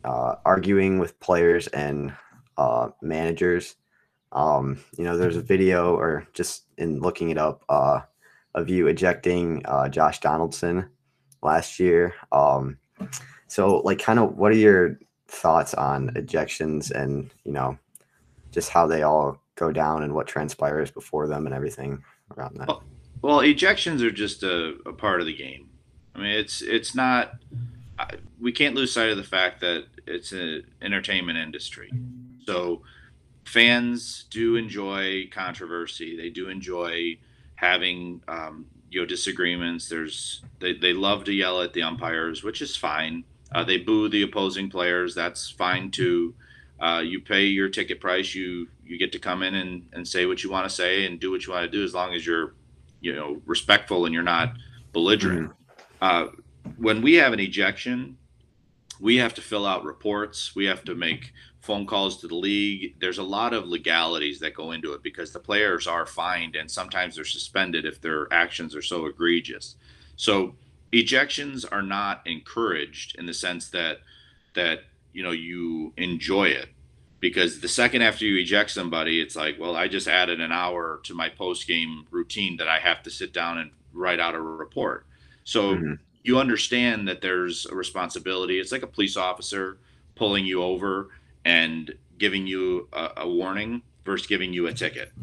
[0.03, 2.13] uh, arguing with players and
[2.57, 3.75] uh, managers.
[4.31, 8.01] Um, you know, there's a video, or just in looking it up, uh,
[8.53, 10.89] of you ejecting uh, Josh Donaldson
[11.41, 12.13] last year.
[12.31, 12.77] Um,
[13.47, 17.77] so, like, kind of, what are your thoughts on ejections and you know,
[18.51, 22.03] just how they all go down and what transpires before them and everything
[22.37, 22.69] around that?
[22.69, 22.83] Oh.
[23.21, 25.69] Well, ejections are just a, a part of the game.
[26.15, 27.33] I mean, it's it's not.
[28.39, 31.91] We can't lose sight of the fact that it's an entertainment industry.
[32.45, 32.81] So
[33.45, 36.17] fans do enjoy controversy.
[36.17, 37.17] They do enjoy
[37.55, 39.89] having um, you know disagreements.
[39.89, 43.23] There's they, they love to yell at the umpires, which is fine.
[43.51, 45.15] Uh, they boo the opposing players.
[45.15, 46.33] That's fine too.
[46.79, 48.35] Uh, you pay your ticket price.
[48.35, 51.19] You you get to come in and, and say what you want to say and
[51.19, 52.53] do what you want to do as long as you're
[53.01, 54.53] you know respectful and you're not
[54.93, 55.51] belligerent.
[56.05, 56.27] Uh,
[56.77, 58.15] when we have an ejection,
[58.99, 60.55] we have to fill out reports.
[60.55, 62.93] We have to make phone calls to the league.
[62.99, 66.69] There's a lot of legalities that go into it because the players are fined and
[66.69, 69.77] sometimes they're suspended if their actions are so egregious.
[70.15, 70.53] So
[70.93, 73.97] ejections are not encouraged in the sense that
[74.53, 76.69] that you know you enjoy it
[77.19, 81.01] because the second after you eject somebody it's like well i just added an hour
[81.03, 84.39] to my post game routine that i have to sit down and write out a
[84.39, 85.05] report
[85.45, 85.93] so mm-hmm.
[86.23, 89.77] you understand that there's a responsibility it's like a police officer
[90.15, 91.09] pulling you over
[91.45, 95.13] and giving you a, a warning versus giving you a ticket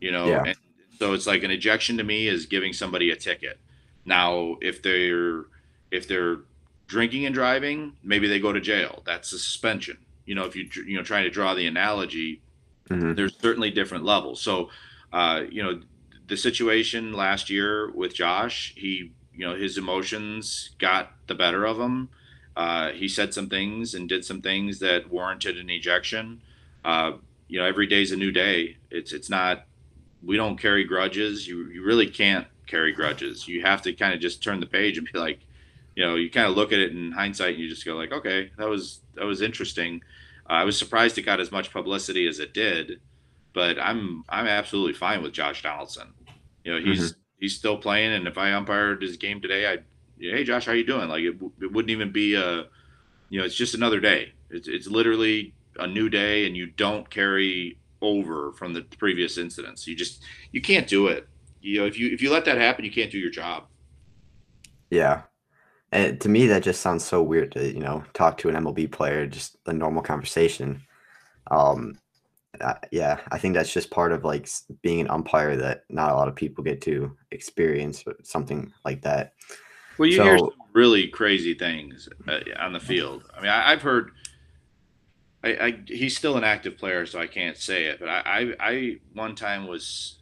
[0.00, 0.42] you know yeah.
[0.44, 0.56] and
[0.98, 3.58] so it's like an ejection to me is giving somebody a ticket
[4.04, 5.44] now, if they're
[5.90, 6.38] if they're
[6.86, 9.02] drinking and driving, maybe they go to jail.
[9.04, 9.98] That's a suspension.
[10.26, 12.42] You know, if you you know trying to draw the analogy,
[12.88, 13.14] mm-hmm.
[13.14, 14.40] there's certainly different levels.
[14.40, 14.70] So,
[15.12, 15.80] uh, you know,
[16.28, 21.80] the situation last year with Josh, he you know his emotions got the better of
[21.80, 22.10] him.
[22.54, 26.42] Uh, he said some things and did some things that warranted an ejection.
[26.84, 27.12] Uh,
[27.48, 28.76] you know, every day's a new day.
[28.90, 29.64] It's it's not.
[30.22, 31.48] We don't carry grudges.
[31.48, 33.48] You you really can't carry grudges.
[33.48, 35.40] You have to kind of just turn the page and be like,
[35.96, 38.12] you know, you kind of look at it in hindsight and you just go like,
[38.12, 40.02] okay, that was that was interesting.
[40.50, 43.00] Uh, I was surprised it got as much publicity as it did,
[43.54, 46.12] but I'm I'm absolutely fine with Josh Donaldson.
[46.62, 47.19] You know, he's mm-hmm.
[47.40, 49.84] He's still playing, and if I umpired his game today, I'd
[50.18, 51.08] hey Josh, how you doing?
[51.08, 52.66] Like it, it wouldn't even be a,
[53.30, 54.32] you know, it's just another day.
[54.50, 59.86] It's it's literally a new day, and you don't carry over from the previous incidents.
[59.86, 60.22] You just
[60.52, 61.26] you can't do it
[61.60, 63.64] you know, if you if you let that happen, you can't do your job.
[64.90, 65.22] Yeah.
[65.92, 68.90] And to me, that just sounds so weird to you know talk to an MLB
[68.90, 70.82] player, just a normal conversation.
[71.50, 71.98] Um,
[72.60, 74.48] uh, yeah, I think that's just part of like
[74.82, 79.34] being an umpire that not a lot of people get to experience something like that.
[79.98, 83.24] Well, you so, hear some really crazy things uh, on the field.
[83.36, 84.12] I mean, I, have heard.
[85.44, 88.00] I, I, he's still an active player, so I can't say it.
[88.00, 90.20] But I, I, I one time was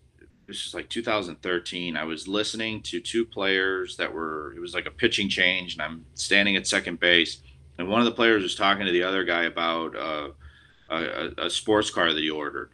[0.49, 1.97] this was like 2013.
[1.97, 5.83] I was listening to two players that were, it was like a pitching change, and
[5.83, 7.43] I'm standing at second base.
[7.79, 10.31] And one of the players was talking to the other guy about uh,
[10.89, 12.71] a, a, sports car that he ordered.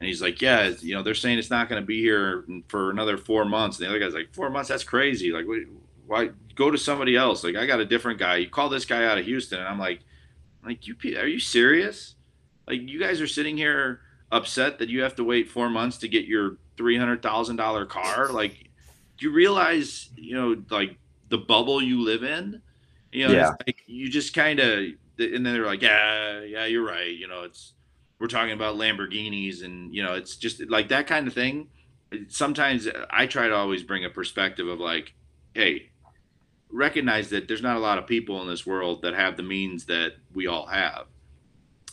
[0.00, 2.90] And he's like, Yeah, you know, they're saying it's not going to be here for
[2.90, 3.78] another four months.
[3.78, 4.68] And the other guy's like, Four months?
[4.68, 5.32] That's crazy.
[5.32, 5.46] Like,
[6.06, 7.44] why go to somebody else?
[7.44, 8.36] Like, I got a different guy.
[8.36, 9.58] You call this guy out of Houston.
[9.58, 10.00] And I'm like,
[10.64, 12.14] like, you, are you serious?
[12.66, 14.00] Like, you guys are sitting here
[14.32, 17.86] upset that you have to wait four months to get your three hundred thousand dollar
[17.86, 18.28] car.
[18.32, 18.70] Like,
[19.18, 20.96] do you realize, you know, like
[21.28, 22.60] the bubble you live in?
[23.12, 23.50] You know, yeah.
[23.66, 24.84] Like you just kind of,
[25.18, 27.14] and then they're like, yeah, yeah, you're right.
[27.14, 27.72] You know, it's
[28.18, 31.68] we're talking about Lamborghinis, and you know, it's just like that kind of thing.
[32.28, 35.14] Sometimes I try to always bring a perspective of like,
[35.54, 35.90] hey,
[36.70, 39.86] recognize that there's not a lot of people in this world that have the means
[39.86, 41.06] that we all have.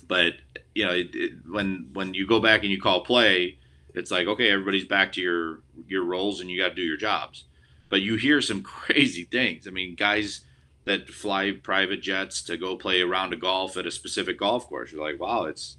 [0.07, 0.33] But
[0.75, 3.57] you know, it, it, when when you go back and you call play,
[3.93, 6.97] it's like okay everybody's back to your your roles and you got to do your
[6.97, 7.45] jobs
[7.89, 10.41] but you hear some crazy things i mean guys
[10.86, 14.38] that fly private jets to go play around a round of golf at a specific
[14.39, 14.91] golf course.
[14.91, 15.78] You're like wow it's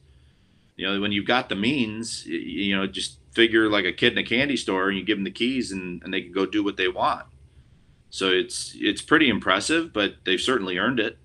[0.77, 4.19] you know when you've got the means you know just figure like a kid in
[4.19, 6.63] a candy store and you give them the keys and, and they can go do
[6.63, 7.27] what they want.
[8.11, 11.19] So it's it's pretty impressive but they've certainly earned it.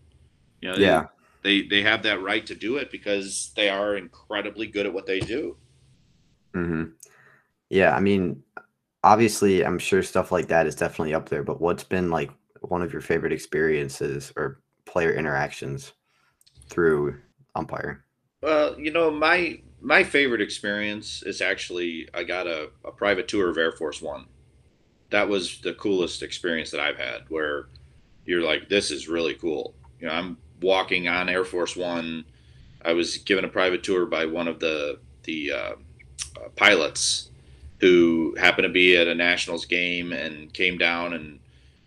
[0.62, 1.06] You know yeah.
[1.44, 4.94] they, they they have that right to do it because they are incredibly good at
[4.94, 5.56] what they do.
[6.54, 6.84] Hmm
[7.70, 8.44] Yeah, I mean,
[9.04, 12.82] obviously, I'm sure stuff like that is definitely up there, but what's been like one
[12.82, 15.93] of your favorite experiences or player interactions
[16.69, 17.19] through
[17.56, 18.06] umpire?
[18.41, 23.50] Well, you know, my my favorite experience is actually I got a, a private tour
[23.50, 24.26] of Air Force One.
[25.10, 27.67] That was the coolest experience that I've had where
[28.26, 29.74] you're like, this is really cool.
[30.00, 32.26] You know, I'm walking on Air Force One.
[32.84, 35.74] I was given a private tour by one of the the uh,
[36.38, 37.32] uh, pilots
[37.80, 41.38] who happened to be at a Nationals game and came down and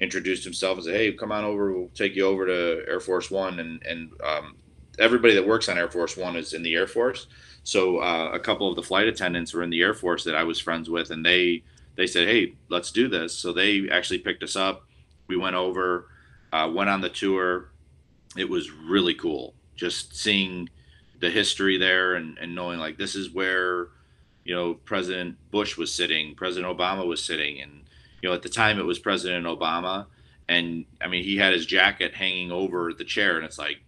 [0.02, 1.72] introduced himself and said, "Hey, come on over.
[1.72, 4.56] We'll take you over to Air Force One." And and um,
[4.98, 7.28] everybody that works on Air Force One is in the Air Force.
[7.62, 10.42] So uh, a couple of the flight attendants were in the Air Force that I
[10.42, 11.62] was friends with, and they
[11.94, 14.84] they said, "Hey, let's do this." So they actually picked us up.
[15.28, 16.08] We went over,
[16.52, 17.70] uh, went on the tour.
[18.36, 20.68] It was really cool, just seeing
[21.20, 23.88] the history there and, and knowing like this is where
[24.44, 27.81] you know, President Bush was sitting, President Obama was sitting, and
[28.22, 30.06] you know, at the time it was President Obama,
[30.48, 33.82] and I mean, he had his jacket hanging over the chair, and it's like,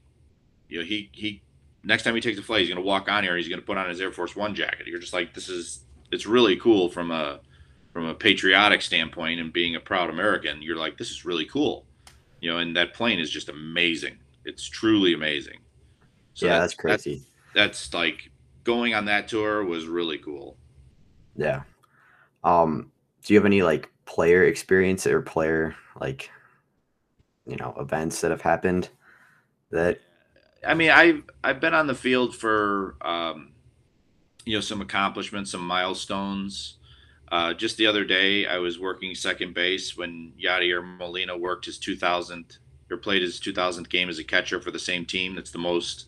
[0.69, 1.43] you know, he he
[1.85, 3.89] next time he takes a flight, he's gonna walk on here, he's gonna put on
[3.89, 4.87] his Air Force One jacket.
[4.87, 7.41] You're just like, this is it's really cool from a
[7.93, 10.61] from a patriotic standpoint and being a proud American.
[10.61, 11.87] You're like, this is really cool,
[12.41, 14.19] you know, and that plane is just amazing.
[14.45, 15.61] It's truly amazing.
[16.35, 17.23] So yeah, that, that's crazy.
[17.55, 18.31] That, that's like
[18.65, 20.57] going on that tour was really cool.
[21.37, 21.63] Yeah.
[22.43, 22.91] Um,
[23.23, 26.31] do you have any like player experience or player like
[27.47, 28.89] you know events that have happened
[29.71, 30.01] that
[30.67, 33.53] I mean, I've I've been on the field for um,
[34.45, 36.79] you know some accomplishments, some milestones.
[37.31, 41.79] Uh, just the other day, I was working second base when Yadier Molina worked his
[41.79, 42.59] 2000th
[42.91, 45.35] or played his 2000th game as a catcher for the same team.
[45.35, 46.07] That's the most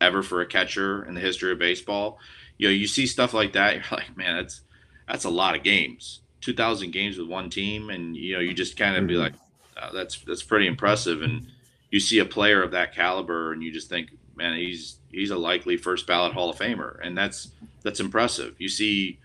[0.00, 2.18] ever for a catcher in the history of baseball.
[2.58, 4.62] You know, you see stuff like that, you're like, man, that's
[5.08, 6.20] that's a lot of games.
[6.40, 9.08] 2,000 games with one team, and you know, you just kind of mm-hmm.
[9.08, 9.34] be like,
[9.80, 11.22] oh, that's that's pretty impressive.
[11.22, 11.48] And
[11.90, 15.38] you see a player of that caliber, and you just think, man, he's he's a
[15.38, 17.50] likely first ballot Hall of Famer, and that's
[17.82, 18.54] that's impressive.
[18.58, 19.18] You see,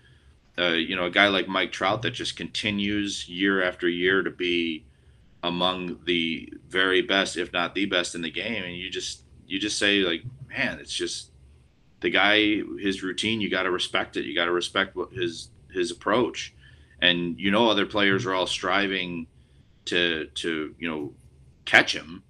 [0.58, 4.30] uh, you know, a guy like Mike Trout that just continues year after year to
[4.30, 4.84] be
[5.42, 9.60] among the very best, if not the best in the game, and you just you
[9.60, 11.30] just say like, man, it's just
[12.00, 13.40] the guy, his routine.
[13.40, 14.24] You got to respect it.
[14.24, 16.54] You got to respect what his his approach,
[17.04, 18.30] and you know, other players mm-hmm.
[18.30, 19.26] are all striving
[19.86, 21.12] to to you know
[21.64, 22.22] catch him.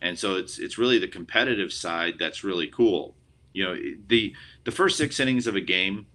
[0.00, 3.14] And so it's it's really the competitive side that's really cool.
[3.52, 3.76] You know
[4.08, 6.06] the the first six innings of a game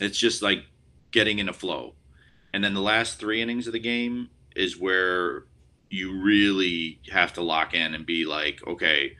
[0.00, 0.64] it's just like
[1.10, 1.94] getting in a flow.
[2.52, 5.44] And then the last three innings of the game is where
[5.90, 9.16] you really have to lock in and be like okay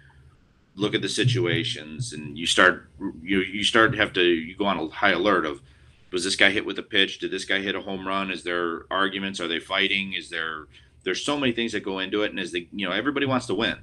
[0.77, 2.13] look at the situations.
[2.13, 2.91] And you start
[3.23, 5.63] you you start have to you go on a high alert of
[6.11, 8.43] was this guy hit with a pitch did this guy hit a home run is
[8.45, 10.67] there arguments are they fighting is there
[11.05, 13.47] there's so many things that go into it and as the you know everybody wants
[13.47, 13.79] to win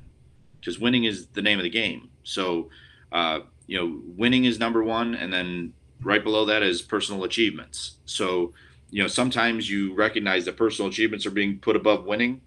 [0.65, 2.09] because winning is the name of the game.
[2.23, 2.69] So,
[3.11, 7.97] uh, you know, winning is number one, and then right below that is personal achievements.
[8.05, 8.53] So,
[8.89, 12.41] you know, sometimes you recognize that personal achievements are being put above winning.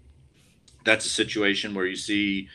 [0.83, 2.49] That's a situation where you see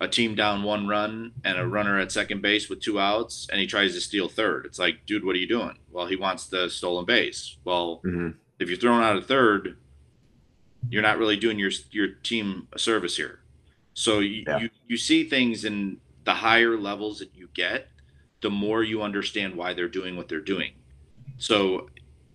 [0.00, 3.60] a team down one run and a runner at second base with two outs, and
[3.60, 4.66] he tries to steal third.
[4.66, 5.78] It's like, dude, what are you doing?
[5.90, 7.56] Well, he wants the stolen base.
[7.64, 8.30] Well, mm-hmm.
[8.58, 9.78] if you're throwing out a third,
[10.90, 13.40] you're not really doing your your team a service here.
[13.94, 14.58] So you, yeah.
[14.58, 17.88] you, you see things in the higher levels that you get,
[18.42, 20.72] the more you understand why they're doing what they're doing.
[21.38, 21.88] So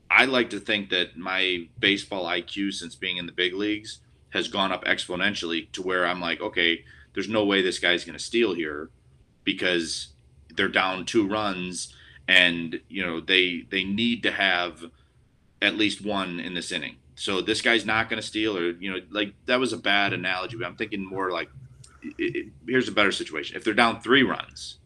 [0.10, 4.00] I like to think that my baseball IQ since being in the big leagues
[4.32, 8.18] has gone up exponentially to where I'm like, okay, there's no way this guy's going
[8.18, 8.90] to steal here
[9.44, 10.10] because
[10.56, 11.96] they're down two runs
[12.28, 14.86] and you know they they need to have
[15.62, 16.96] at least one in this inning.
[17.16, 20.14] So this guy's not going to steal, or you know, like that was a bad
[20.14, 20.58] analogy.
[20.58, 21.50] But I'm thinking more like,
[22.02, 23.56] it, it, here's a better situation.
[23.56, 24.80] If they're down three runs,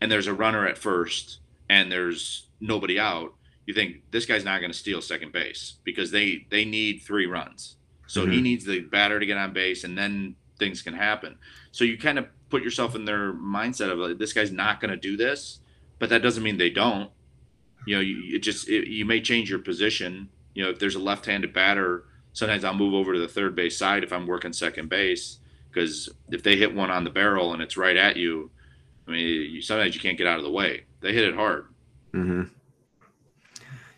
[0.00, 3.34] and there's a runner at first, and there's nobody out,
[3.66, 7.26] you think this guy's not going to steal second base because they they need three
[7.26, 7.76] runs.
[8.06, 8.32] So mm-hmm.
[8.32, 11.36] he needs the batter to get on base, and then things can happen.
[11.72, 14.90] So you kind of put yourself in their mindset of like, this guy's not going
[14.90, 15.60] to do this,
[15.98, 17.10] but that doesn't mean they don't.
[17.86, 20.96] You know, you it just it, you may change your position you know, if there's
[20.96, 24.52] a left-handed batter, sometimes I'll move over to the third base side if I'm working
[24.52, 25.38] second base
[25.70, 28.50] because if they hit one on the barrel and it's right at you,
[29.06, 30.82] I mean, you, sometimes you can't get out of the way.
[31.00, 31.66] They hit it hard.
[32.12, 32.42] Mm-hmm.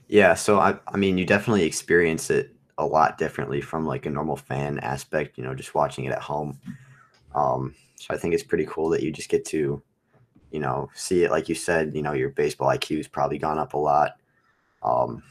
[0.08, 4.10] Yeah, so I, I mean, you definitely experience it a lot differently from like a
[4.10, 5.38] normal fan aspect.
[5.38, 6.58] You know, just watching it at home.
[7.34, 9.82] Um, so I think it's pretty cool that you just get to,
[10.50, 11.94] you know, see it like you said.
[11.94, 14.16] You know, your baseball IQ has probably gone up a lot.
[14.82, 15.22] Um,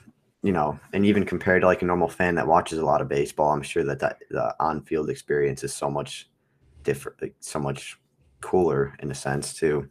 [0.42, 3.10] you know, and even compared to like a normal fan that watches a lot of
[3.10, 6.30] baseball, I'm sure that, that the on-field experience is so much
[6.84, 8.00] different, like, so much
[8.40, 9.90] cooler in a sense too.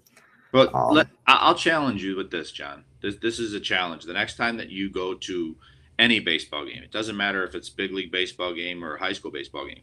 [0.53, 2.85] But um, let, I'll challenge you with this, John.
[3.03, 4.05] This this is a challenge.
[4.05, 5.57] The next time that you go to
[5.99, 9.31] any baseball game, it doesn't matter if it's big league baseball game or high school
[9.31, 9.83] baseball game.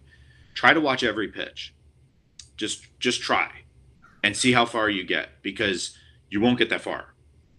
[0.53, 1.73] Try to watch every pitch.
[2.57, 3.49] Just just try
[4.23, 5.97] and see how far you get because
[6.29, 7.15] you won't get that far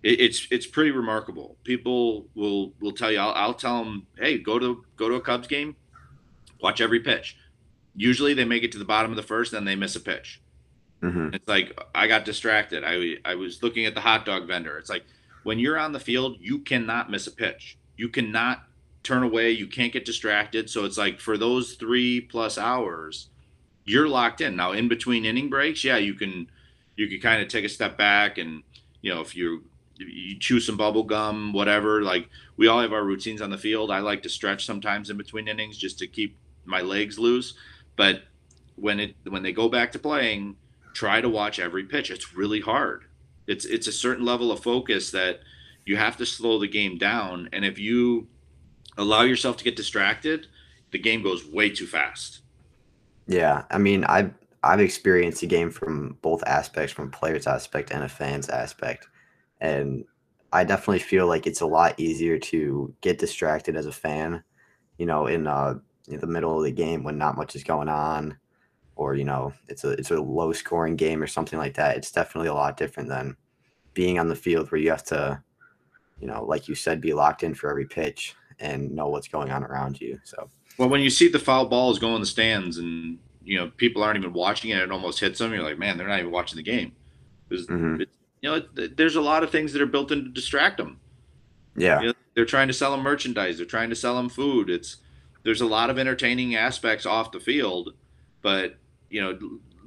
[0.06, 1.56] it, it's it's pretty remarkable.
[1.64, 3.18] People will will tell you.
[3.18, 5.76] I'll, I'll tell them, hey, go to go to a Cubs game,
[6.60, 7.36] watch every pitch.
[7.96, 10.40] Usually they make it to the bottom of the first, then they miss a pitch.
[11.02, 11.34] Mm-hmm.
[11.34, 12.84] It's like I got distracted.
[12.84, 14.78] I I was looking at the hot dog vendor.
[14.78, 15.04] It's like
[15.42, 17.76] when you're on the field, you cannot miss a pitch.
[17.96, 18.64] You cannot
[19.02, 19.50] turn away.
[19.50, 20.68] You can't get distracted.
[20.68, 23.28] So it's like for those three plus hours,
[23.84, 24.56] you're locked in.
[24.56, 26.50] Now in between inning breaks, yeah, you can
[26.96, 28.62] you can kind of take a step back and
[29.02, 29.64] you know if you
[29.98, 32.02] you chew some bubble gum, whatever.
[32.02, 33.90] Like we all have our routines on the field.
[33.90, 37.54] I like to stretch sometimes in between innings just to keep my legs loose.
[37.96, 38.22] But
[38.74, 40.56] when it when they go back to playing,
[40.92, 42.10] try to watch every pitch.
[42.10, 43.04] It's really hard.
[43.46, 45.40] It's it's a certain level of focus that
[45.86, 47.48] you have to slow the game down.
[47.52, 48.28] And if you
[48.98, 50.48] allow yourself to get distracted,
[50.90, 52.40] the game goes way too fast.
[53.26, 54.32] Yeah, I mean, I've,
[54.62, 59.08] I've experienced the game from both aspects, from player's aspect and a fan's aspect,
[59.60, 60.04] and
[60.52, 64.42] I definitely feel like it's a lot easier to get distracted as a fan,
[64.98, 65.74] you know, in, uh,
[66.08, 68.36] in the middle of the game when not much is going on,
[68.96, 71.96] or you know, it's a it's a low scoring game or something like that.
[71.96, 73.36] It's definitely a lot different than
[73.94, 75.42] being on the field where you have to,
[76.20, 79.50] you know, like you said, be locked in for every pitch and know what's going
[79.50, 80.18] on around you.
[80.24, 80.48] So,
[80.78, 84.02] well, when you see the foul balls go in the stands and you know people
[84.02, 85.52] aren't even watching it, it almost hits them.
[85.52, 86.92] You're like, man, they're not even watching the game.
[87.50, 88.00] Mm-hmm.
[88.40, 90.98] you know, there's a lot of things that are built in to distract them.
[91.76, 93.58] Yeah, you know, they're trying to sell them merchandise.
[93.58, 94.70] They're trying to sell them food.
[94.70, 94.96] It's
[95.44, 97.94] there's a lot of entertaining aspects off the field,
[98.42, 98.76] but
[99.10, 99.38] you know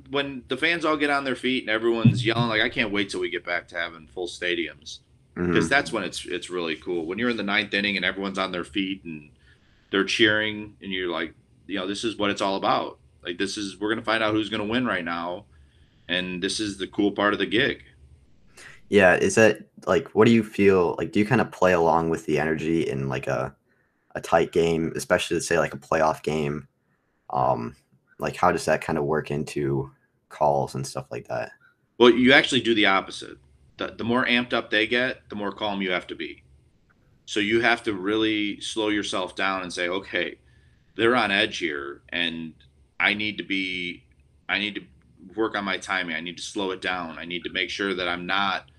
[0.09, 3.09] when the fans all get on their feet and everyone's yelling like I can't wait
[3.09, 4.99] till we get back to having full stadiums
[5.36, 5.67] because mm-hmm.
[5.67, 7.05] that's when it's it's really cool.
[7.05, 9.30] When you're in the ninth inning and everyone's on their feet and
[9.91, 11.34] they're cheering and you're like
[11.67, 12.99] you know this is what it's all about.
[13.23, 15.45] Like this is we're gonna find out who's gonna win right now
[16.07, 17.84] and this is the cool part of the gig.
[18.89, 22.09] Yeah is that like what do you feel like do you kind of play along
[22.09, 23.55] with the energy in like a
[24.15, 26.67] a tight game especially to say like a playoff game?
[27.30, 27.75] Um
[28.17, 29.91] like how does that kind of work into
[30.30, 31.51] calls and stuff like that?
[31.97, 33.38] Well you actually do the opposite
[33.80, 36.43] the, the more amped up they get, the more calm you have to be.
[37.25, 40.36] So you have to really slow yourself down and say, okay,
[40.95, 42.53] they're on edge here, and
[42.99, 44.03] I need to be,
[44.47, 44.82] I need to
[45.36, 46.15] work on my timing.
[46.15, 47.17] I need to slow it down.
[47.17, 48.69] I need to make sure that I'm not,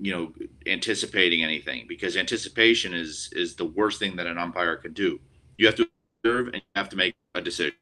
[0.00, 0.32] you know,
[0.66, 5.20] anticipating anything because anticipation is is the worst thing that an umpire can do.
[5.58, 5.88] You have to
[6.24, 7.74] observe and you have to make a decision.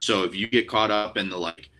[0.00, 1.70] So if you get caught up in the like,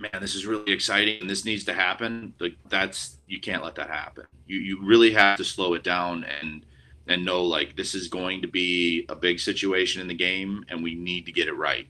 [0.00, 3.74] man, this is really exciting and this needs to happen, like that's you can't let
[3.76, 4.24] that happen.
[4.46, 6.64] You you really have to slow it down and
[7.06, 10.82] and know like this is going to be a big situation in the game and
[10.82, 11.86] we need to get it right.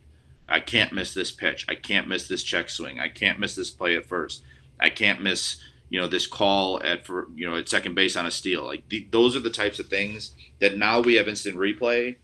[0.48, 1.64] I can't miss this pitch.
[1.68, 2.98] I can't miss this check swing.
[2.98, 4.42] I can't miss this play at first.
[4.80, 5.58] I can't miss
[5.88, 8.64] you know this call at for you know at second base on a steal.
[8.64, 12.16] Like the, those are the types of things that now we have instant replay,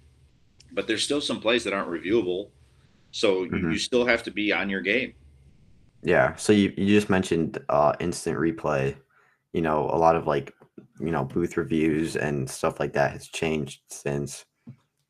[0.72, 2.48] but there's still some plays that aren't reviewable.
[3.12, 3.56] So mm-hmm.
[3.56, 5.14] you, you still have to be on your game.
[6.06, 6.36] Yeah.
[6.36, 8.94] So you, you just mentioned uh, instant replay.
[9.52, 10.54] You know, a lot of like,
[11.00, 14.44] you know, booth reviews and stuff like that has changed since,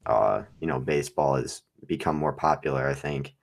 [0.06, 2.88] uh, you know, baseball has become more popular.
[2.88, 3.34] I think.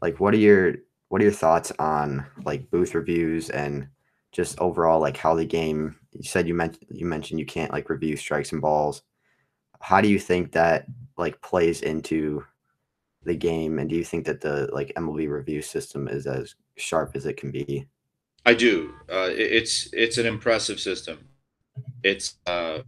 [0.00, 0.76] Like, what are your
[1.10, 3.88] what are your thoughts on like booth reviews and
[4.32, 5.96] just overall like how the game?
[6.12, 9.02] You said you mentioned you mentioned you can't like review strikes and balls.
[9.78, 10.86] How do you think that
[11.18, 12.46] like plays into
[13.24, 17.12] the game and do you think that the like MLB review system is as sharp
[17.14, 17.86] as it can be?
[18.46, 18.92] I do.
[19.10, 21.18] Uh, it's it's an impressive system.
[22.02, 22.80] It's uh,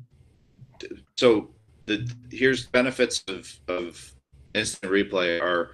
[1.17, 1.51] so
[1.87, 4.13] the here's benefits of of
[4.55, 5.71] instant replay are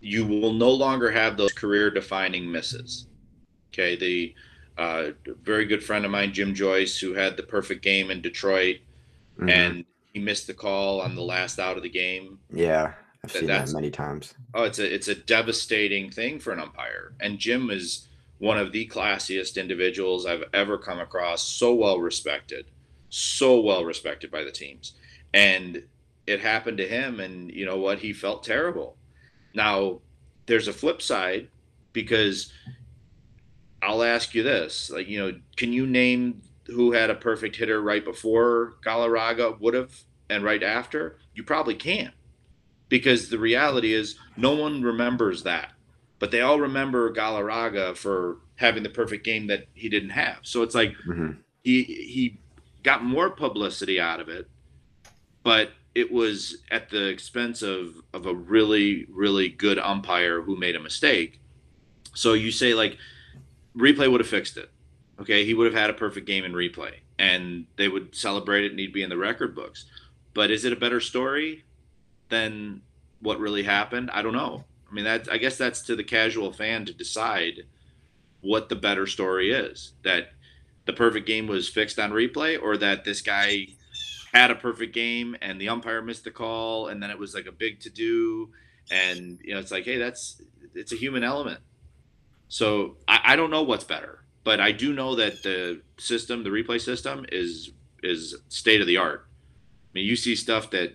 [0.00, 3.06] you will no longer have those career defining misses.
[3.72, 4.34] Okay, the
[4.78, 5.10] uh,
[5.42, 8.78] very good friend of mine, Jim Joyce, who had the perfect game in Detroit,
[9.38, 9.48] mm-hmm.
[9.48, 12.38] and he missed the call on the last out of the game.
[12.52, 12.94] Yeah,
[13.26, 14.34] I've seen that many times.
[14.54, 17.12] Oh, it's a it's a devastating thing for an umpire.
[17.20, 18.06] And Jim is
[18.38, 21.42] one of the classiest individuals I've ever come across.
[21.42, 22.66] So well respected,
[23.08, 24.92] so well respected by the teams.
[25.34, 25.82] And
[26.26, 27.98] it happened to him, and you know what?
[27.98, 28.96] He felt terrible.
[29.54, 30.00] Now,
[30.46, 31.48] there's a flip side
[31.92, 32.52] because
[33.82, 37.82] I'll ask you this: like, you know, can you name who had a perfect hitter
[37.82, 40.00] right before Galarraga would have
[40.30, 41.18] and right after?
[41.34, 42.14] You probably can't
[42.88, 45.72] because the reality is no one remembers that,
[46.18, 50.38] but they all remember Galarraga for having the perfect game that he didn't have.
[50.42, 51.32] So it's like mm-hmm.
[51.62, 52.38] he he
[52.82, 54.48] got more publicity out of it,
[55.42, 60.76] but it was at the expense of of a really really good umpire who made
[60.76, 61.40] a mistake.
[62.14, 62.98] So you say like
[63.76, 64.70] replay would have fixed it.
[65.20, 68.70] Okay, he would have had a perfect game in replay and they would celebrate it
[68.70, 69.86] and he'd be in the record books.
[70.34, 71.64] But is it a better story?
[72.28, 72.82] Than
[73.20, 74.10] what really happened?
[74.12, 74.64] I don't know.
[74.90, 77.64] I mean, that I guess that's to the casual fan to decide
[78.40, 79.92] what the better story is.
[80.04, 80.30] That
[80.84, 83.66] the perfect game was fixed on replay, or that this guy
[84.32, 87.46] had a perfect game and the umpire missed the call, and then it was like
[87.46, 88.50] a big to do,
[88.90, 90.40] and you know, it's like, hey, that's
[90.74, 91.60] it's a human element.
[92.48, 96.50] So I, I don't know what's better, but I do know that the system, the
[96.50, 97.72] replay system, is
[98.02, 99.26] is state of the art.
[99.28, 100.94] I mean, you see stuff that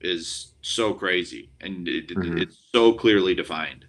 [0.00, 2.38] is so crazy and it, mm-hmm.
[2.38, 3.86] it's so clearly defined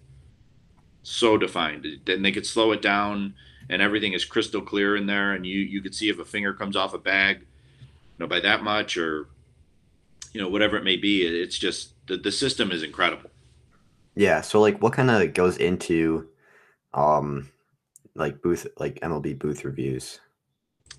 [1.02, 3.34] so defined and they could slow it down
[3.68, 6.54] and everything is crystal clear in there and you you could see if a finger
[6.54, 7.86] comes off a bag you
[8.18, 9.28] know by that much or
[10.32, 13.30] you know whatever it may be it's just the, the system is incredible
[14.14, 14.40] Yeah.
[14.40, 16.28] So like what kind of goes into
[16.94, 17.50] um
[18.14, 20.20] like booth like MLB booth reviews?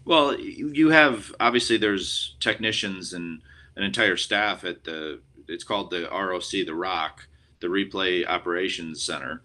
[0.06, 3.42] Well, you have obviously there's technicians and
[3.76, 7.28] an entire staff at the it's called the ROC, the Rock,
[7.60, 9.42] the Replay Operations Center.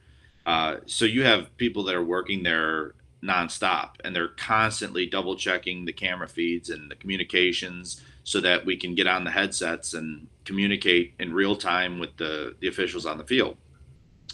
[0.46, 5.84] Uh, so you have people that are working there nonstop, and they're constantly double checking
[5.84, 10.26] the camera feeds and the communications so that we can get on the headsets and
[10.44, 13.56] communicate in real time with the the officials on the field.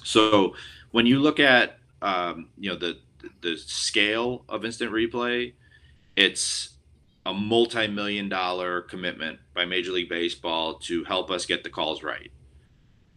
[0.02, 0.54] So
[0.90, 2.98] when you look at um, you know the
[3.40, 5.54] the scale of instant replay,
[6.16, 6.73] it's
[7.26, 12.30] a multi-million dollar commitment by Major League Baseball to help us get the calls right.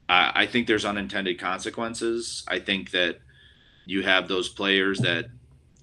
[0.09, 2.45] I think there's unintended consequences.
[2.47, 3.19] I think that
[3.85, 5.25] you have those players that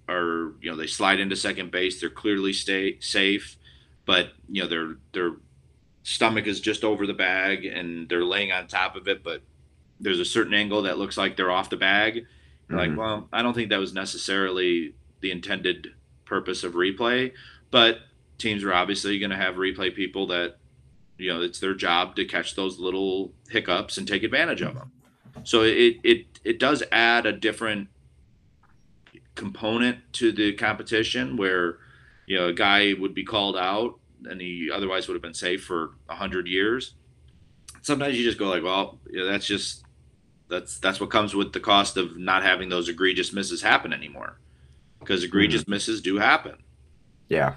[0.08, 2.00] are, you know, they slide into second base.
[2.00, 3.56] They're clearly stay safe,
[4.06, 5.36] but you know their their
[6.04, 9.42] stomach is just over the bag and they're laying on top of it, but
[10.00, 12.26] there's a certain angle that looks like they're off the bag.
[12.70, 12.76] Mm-hmm.
[12.76, 15.88] Like, well, I don't think that was necessarily the intended
[16.24, 17.32] purpose of replay,
[17.70, 17.98] but
[18.38, 20.56] teams are obviously going to have replay people that
[21.18, 24.92] you know it's their job to catch those little hiccups and take advantage of them.
[25.44, 27.88] So it it it does add a different
[29.34, 31.78] component to the competition where
[32.26, 35.64] you know a guy would be called out and he otherwise would have been safe
[35.64, 36.94] for 100 years.
[37.82, 39.84] Sometimes you just go like well yeah, that's just
[40.48, 44.38] that's that's what comes with the cost of not having those egregious misses happen anymore.
[44.98, 45.72] Because egregious mm-hmm.
[45.72, 46.56] misses do happen.
[47.28, 47.56] Yeah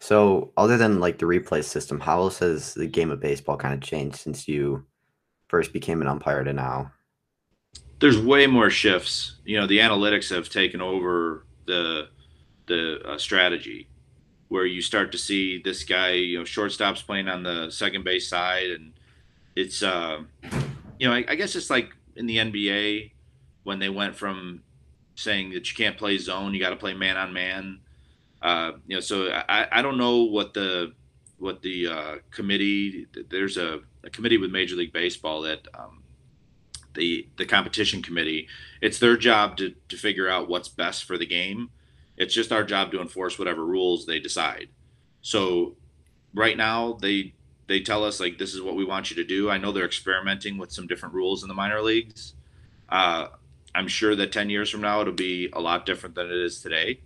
[0.00, 3.74] so, other than like the replay system, how else has the game of baseball kind
[3.74, 4.84] of changed since you
[5.48, 6.90] first became an umpire to now?
[8.00, 9.36] There's way more shifts.
[9.44, 12.08] You know, the analytics have taken over the
[12.66, 13.88] the uh, strategy,
[14.48, 18.26] where you start to see this guy, you know, shortstops playing on the second base
[18.26, 18.94] side, and
[19.54, 20.20] it's, uh,
[20.98, 23.10] you know, I, I guess it's like in the NBA
[23.64, 24.62] when they went from
[25.14, 27.80] saying that you can't play zone, you got to play man on man
[28.42, 30.92] uh, you know, so I, I don't know what the
[31.38, 33.06] what the uh, committee.
[33.30, 36.02] There's a, a, committee with Major League Baseball that um,
[36.94, 38.48] the the competition committee.
[38.80, 41.70] It's their job to to figure out what's best for the game.
[42.16, 44.68] It's just our job to enforce whatever rules they decide.
[45.20, 45.76] So
[46.34, 47.34] right now they
[47.66, 49.50] they tell us like this is what we want you to do.
[49.50, 52.34] I know they're experimenting with some different rules in the minor leagues.
[52.88, 53.28] Uh,
[53.74, 56.60] I'm sure that 10 years from now it'll be a lot different than it is
[56.60, 57.00] today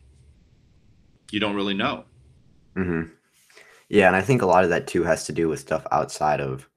[1.34, 2.04] you don't really know.
[2.76, 3.12] Mm-hmm.
[3.88, 6.40] Yeah, and I think a lot of that too has to do with stuff outside
[6.40, 6.68] of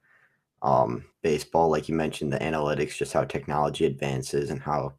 [0.62, 4.93] um, baseball, like you mentioned, the analytics, just how technology advances and how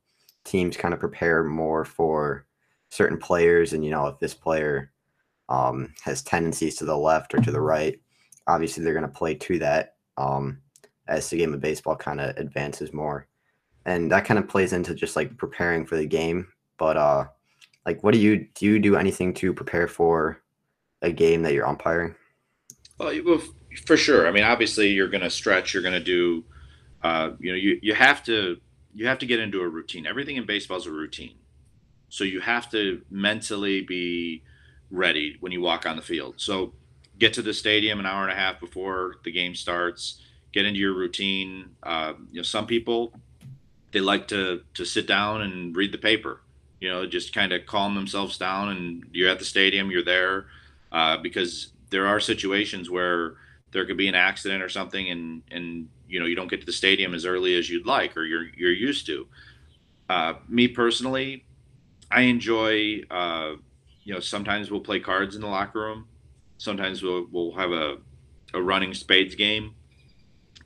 [0.44, 2.46] teams kind of prepare more for
[2.90, 3.72] certain players.
[3.72, 4.92] And you know, if this player
[5.48, 8.00] um, has tendencies to the left or to the right,
[8.46, 10.58] obviously they're going to play to that um,
[11.06, 13.26] as the game of baseball kind of advances more.
[13.84, 16.48] And that kind of plays into just like preparing for the game.
[16.78, 17.24] But uh,
[17.88, 20.42] like what do you do you do anything to prepare for
[21.00, 22.14] a game that you're umpiring?
[22.98, 23.40] Well
[23.86, 24.28] for sure.
[24.28, 26.44] I mean obviously you're going to stretch you're going to do
[27.02, 28.58] uh, you know you, you have to
[28.92, 30.06] you have to get into a routine.
[30.06, 31.36] Everything in baseball is a routine.
[32.10, 34.42] So you have to mentally be
[34.90, 36.34] ready when you walk on the field.
[36.36, 36.74] So
[37.18, 40.20] get to the stadium an hour and a half before the game starts.
[40.52, 41.70] Get into your routine.
[41.82, 43.14] Uh, you know some people
[43.92, 46.42] they like to to sit down and read the paper
[46.80, 50.46] you know, just kind of calm themselves down and you're at the stadium, you're there,
[50.92, 53.34] uh, because there are situations where
[53.72, 56.66] there could be an accident or something and, and, you know, you don't get to
[56.66, 59.26] the stadium as early as you'd like or you're, you're used to.
[60.08, 61.44] Uh, me personally,
[62.10, 63.54] I enjoy, uh,
[64.04, 66.06] you know, sometimes we'll play cards in the locker room.
[66.56, 67.98] Sometimes we'll, we'll have a,
[68.54, 69.74] a running spades game.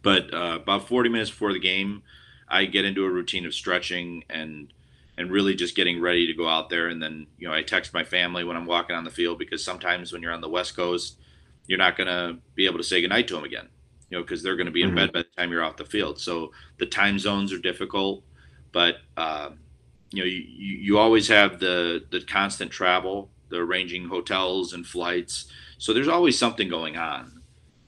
[0.03, 2.03] But uh, about 40 minutes before the game,
[2.49, 4.73] I get into a routine of stretching and
[5.23, 6.89] and really just getting ready to go out there.
[6.89, 9.65] And then, you know, I text my family when I'm walking on the field because
[9.65, 11.17] sometimes when you're on the West Coast,
[11.69, 13.69] you're not going to be able to say goodnight to them again,
[14.11, 14.97] you know, because they're going to be in mm-hmm.
[14.97, 16.19] bed by the time you're off the field.
[16.19, 18.25] So the time zones are difficult,
[18.73, 19.51] but, uh,
[20.11, 25.47] you know, you, you always have the, the constant travel, the arranging hotels and flights.
[25.79, 27.43] So there's always something going on.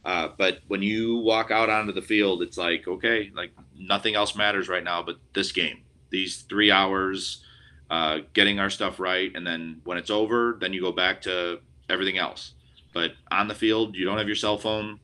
[0.04, 4.36] Uh, but when you walk out onto the field, it's like, okay, like nothing else
[4.36, 5.83] matters right now but this game
[6.14, 7.42] these three hours
[7.90, 11.58] uh, getting our stuff right, and then when it's over, then you go back to
[11.90, 12.52] everything else.
[12.92, 15.00] But on the field, you don't have your cell phone.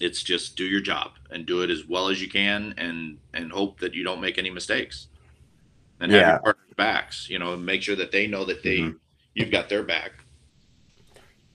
[0.00, 3.50] It's just do your job and do it as well as you can, and and
[3.50, 5.08] hope that you don't make any mistakes.
[6.00, 8.78] And have your partner's backs, you know, and make sure that they know that they
[8.78, 8.96] mm-hmm.
[9.34, 10.12] you've got their back.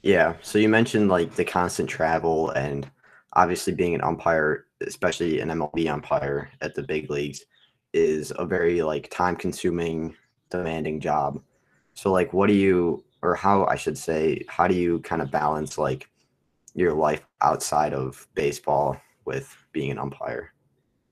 [0.02, 0.34] Yeah.
[0.42, 2.90] So you mentioned like the constant travel and
[3.34, 7.44] obviously being an umpire especially an MLB umpire at the big leagues,
[7.94, 10.16] is a very like time consuming,
[10.50, 11.42] demanding job.
[11.94, 15.32] So like what do you or how I should say, how do you kind of
[15.32, 16.10] balance like
[16.76, 20.52] your life outside of baseball with being an umpire?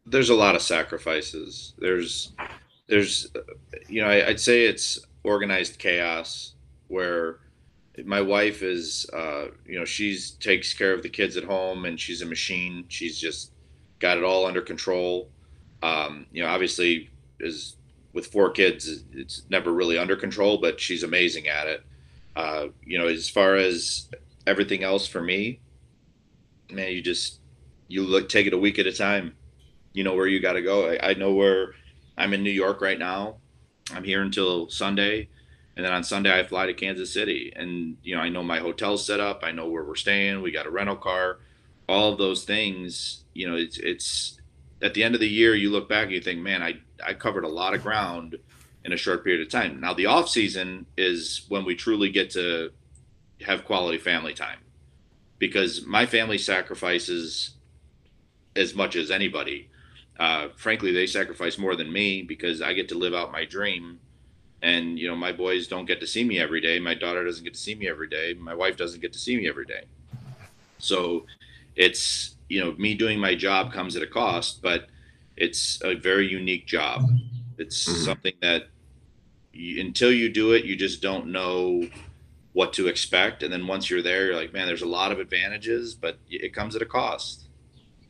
[0.05, 1.73] There's a lot of sacrifices.
[1.77, 2.33] There's
[2.87, 3.27] there's
[3.87, 6.55] you know, I, would say it's organized chaos
[6.87, 7.39] where
[8.05, 11.99] my wife is uh, you know she's takes care of the kids at home and
[11.99, 13.53] she's a machine she's just
[13.99, 15.29] got it all under control
[15.83, 17.09] um, you know obviously
[17.39, 17.75] is
[18.13, 21.83] with four kids it's never really under control but she's amazing at it.
[22.35, 24.07] Uh, you know as far as
[24.47, 25.59] everything else for me
[26.69, 27.39] man you just
[27.87, 29.35] you look take it a week at a time.
[29.93, 30.89] You know where you got to go.
[30.89, 31.73] I, I know where
[32.17, 33.37] i'm in new york right now.
[33.93, 35.27] I'm here until sunday
[35.75, 38.59] and then on Sunday I fly to Kansas City, and you know I know my
[38.59, 41.39] hotel's set up, I know where we're staying, we got a rental car,
[41.87, 43.23] all of those things.
[43.33, 44.40] You know, it's it's
[44.81, 47.13] at the end of the year you look back and you think, man, I I
[47.13, 48.37] covered a lot of ground
[48.83, 49.79] in a short period of time.
[49.79, 52.71] Now the off season is when we truly get to
[53.45, 54.59] have quality family time,
[55.39, 57.51] because my family sacrifices
[58.55, 59.69] as much as anybody.
[60.19, 63.99] Uh, frankly, they sacrifice more than me because I get to live out my dream
[64.61, 67.43] and you know my boys don't get to see me every day my daughter doesn't
[67.43, 69.83] get to see me every day my wife doesn't get to see me every day
[70.77, 71.25] so
[71.75, 74.87] it's you know me doing my job comes at a cost but
[75.37, 77.09] it's a very unique job.
[77.57, 78.03] It's mm-hmm.
[78.03, 78.67] something that
[79.53, 81.87] you, until you do it you just don't know
[82.53, 83.43] what to expect.
[83.43, 86.53] And then once you're there you're like man there's a lot of advantages but it
[86.53, 87.47] comes at a cost.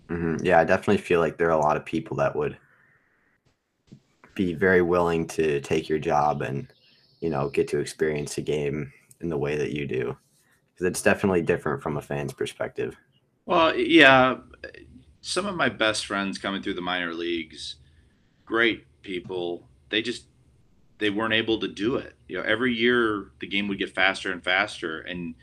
[0.10, 0.44] Mm-hmm.
[0.44, 2.58] yeah i definitely feel like there are a lot of people that would
[4.36, 6.68] be very willing to take your job and
[7.22, 10.18] you know get to experience a game in the way that you do.
[10.74, 12.98] Because it's definitely different from a fan's perspective
[13.52, 14.38] well yeah
[15.22, 17.76] some of my best friends coming through the minor leagues
[18.52, 19.68] great people.
[19.90, 20.26] They just
[20.98, 22.14] they weren't able to do it.
[22.28, 25.36] You know every year the game would get faster and faster and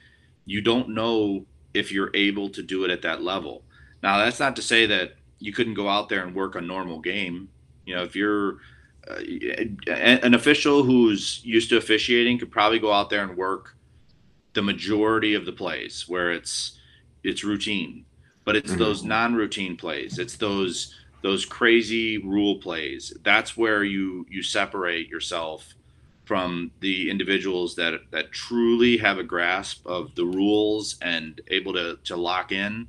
[0.44, 3.62] you don't know if you're able to do it at that level.
[4.02, 7.00] Now that's not to say that you couldn't go out there and work a normal
[7.00, 7.48] game.
[7.86, 8.58] You know if you're
[9.08, 9.22] uh,
[9.90, 13.74] an official who's used to officiating could probably go out there and work
[14.52, 16.77] the majority of the plays where it's
[17.24, 18.04] it's routine
[18.44, 18.80] but it's mm-hmm.
[18.80, 25.74] those non-routine plays it's those those crazy rule plays that's where you you separate yourself
[26.24, 31.98] from the individuals that that truly have a grasp of the rules and able to
[32.04, 32.86] to lock in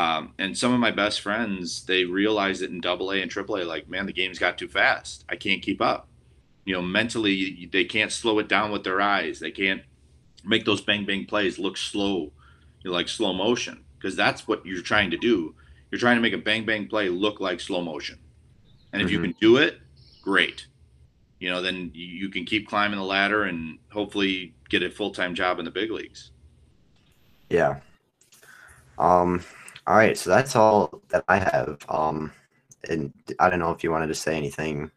[0.00, 3.56] um, and some of my best friends, they realize it in double A and triple
[3.56, 5.26] A, like, man, the game's got too fast.
[5.28, 6.08] I can't keep up.
[6.64, 9.40] You know, mentally, they can't slow it down with their eyes.
[9.40, 9.82] They can't
[10.42, 12.32] make those bang bang plays look slow,
[12.82, 15.54] you like slow motion, because that's what you're trying to do.
[15.90, 18.18] You're trying to make a bang bang play look like slow motion.
[18.92, 19.14] And if mm-hmm.
[19.14, 19.78] you can do it,
[20.22, 20.66] great.
[21.38, 25.34] You know, then you can keep climbing the ladder and hopefully get a full time
[25.34, 26.32] job in the big leagues.
[27.48, 27.80] Yeah.
[28.98, 29.42] Um,
[29.86, 31.78] all right, so that's all that I have.
[31.88, 32.32] Um,
[32.88, 34.90] and I don't know if you wanted to say anything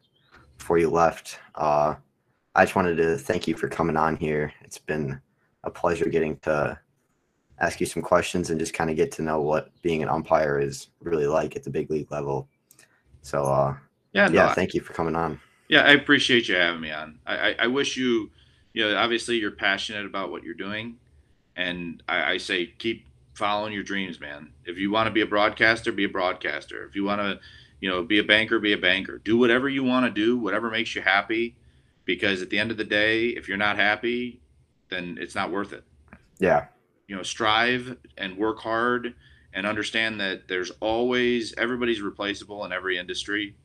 [0.57, 1.39] before you left.
[1.55, 1.95] Uh,
[2.55, 4.53] I just wanted to thank you for coming on here.
[4.61, 5.19] It's been
[5.63, 6.77] a pleasure getting to
[7.63, 10.59] ask you some questions and just kind of get to know what being an umpire
[10.59, 12.47] is really like at the big league level.
[13.21, 13.75] So, uh,
[14.11, 15.39] yeah, no, yeah, thank you for coming on.
[15.69, 17.19] Yeah, I appreciate you having me on.
[17.25, 18.29] I, I, I wish you,
[18.73, 20.97] you know, obviously you're passionate about what you're doing,
[21.55, 24.51] and I, I say keep following your dreams, man.
[24.65, 26.85] If you want to be a broadcaster, be a broadcaster.
[26.85, 27.39] If you want to,
[27.79, 29.19] you know, be a banker, be a banker.
[29.19, 31.55] Do whatever you want to do, whatever makes you happy,
[32.05, 34.41] because at the end of the day, if you're not happy,
[34.89, 35.83] then it's not worth it.
[36.39, 36.65] Yeah.
[37.07, 39.13] You know, strive and work hard
[39.53, 43.55] and understand that there's always everybody's replaceable in every industry.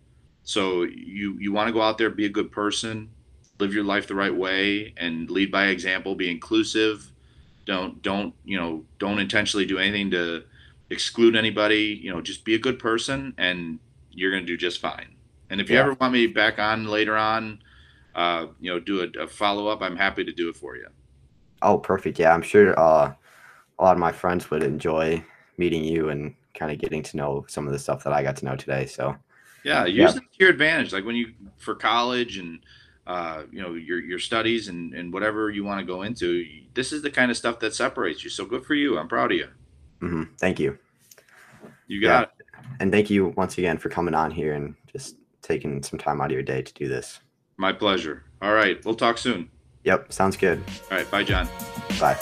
[0.42, 3.10] So you you want to go out there, be a good person,
[3.58, 6.14] live your life the right way, and lead by example.
[6.14, 7.12] Be inclusive
[7.68, 10.42] don't don't you know don't intentionally do anything to
[10.90, 13.78] exclude anybody you know just be a good person and
[14.10, 15.14] you're going to do just fine
[15.50, 15.82] and if you yeah.
[15.82, 17.60] ever want me back on later on
[18.14, 20.88] uh, you know do a, a follow-up i'm happy to do it for you
[21.60, 23.12] oh perfect yeah i'm sure uh,
[23.78, 25.22] a lot of my friends would enjoy
[25.56, 28.36] meeting you and kind of getting to know some of the stuff that i got
[28.36, 29.16] to know today so.
[29.64, 30.20] Yeah use yeah.
[30.20, 32.60] to your advantage like when you for college and
[33.08, 36.92] uh, you know your your studies and and whatever you want to go into this
[36.92, 39.38] is the kind of stuff that separates you so good for you i'm proud of
[39.38, 39.48] you.
[40.00, 40.22] Mm-hmm.
[40.38, 40.78] thank you.
[41.86, 42.22] You got yeah.
[42.22, 42.30] it
[42.80, 46.26] and thank you once again for coming on here and just taking some time out
[46.26, 47.20] of your day to do this.
[47.56, 48.24] My pleasure.
[48.42, 49.48] All right we'll talk soon.
[49.84, 50.62] Yep sounds good.
[50.90, 51.48] All right bye john.
[51.98, 52.18] Bye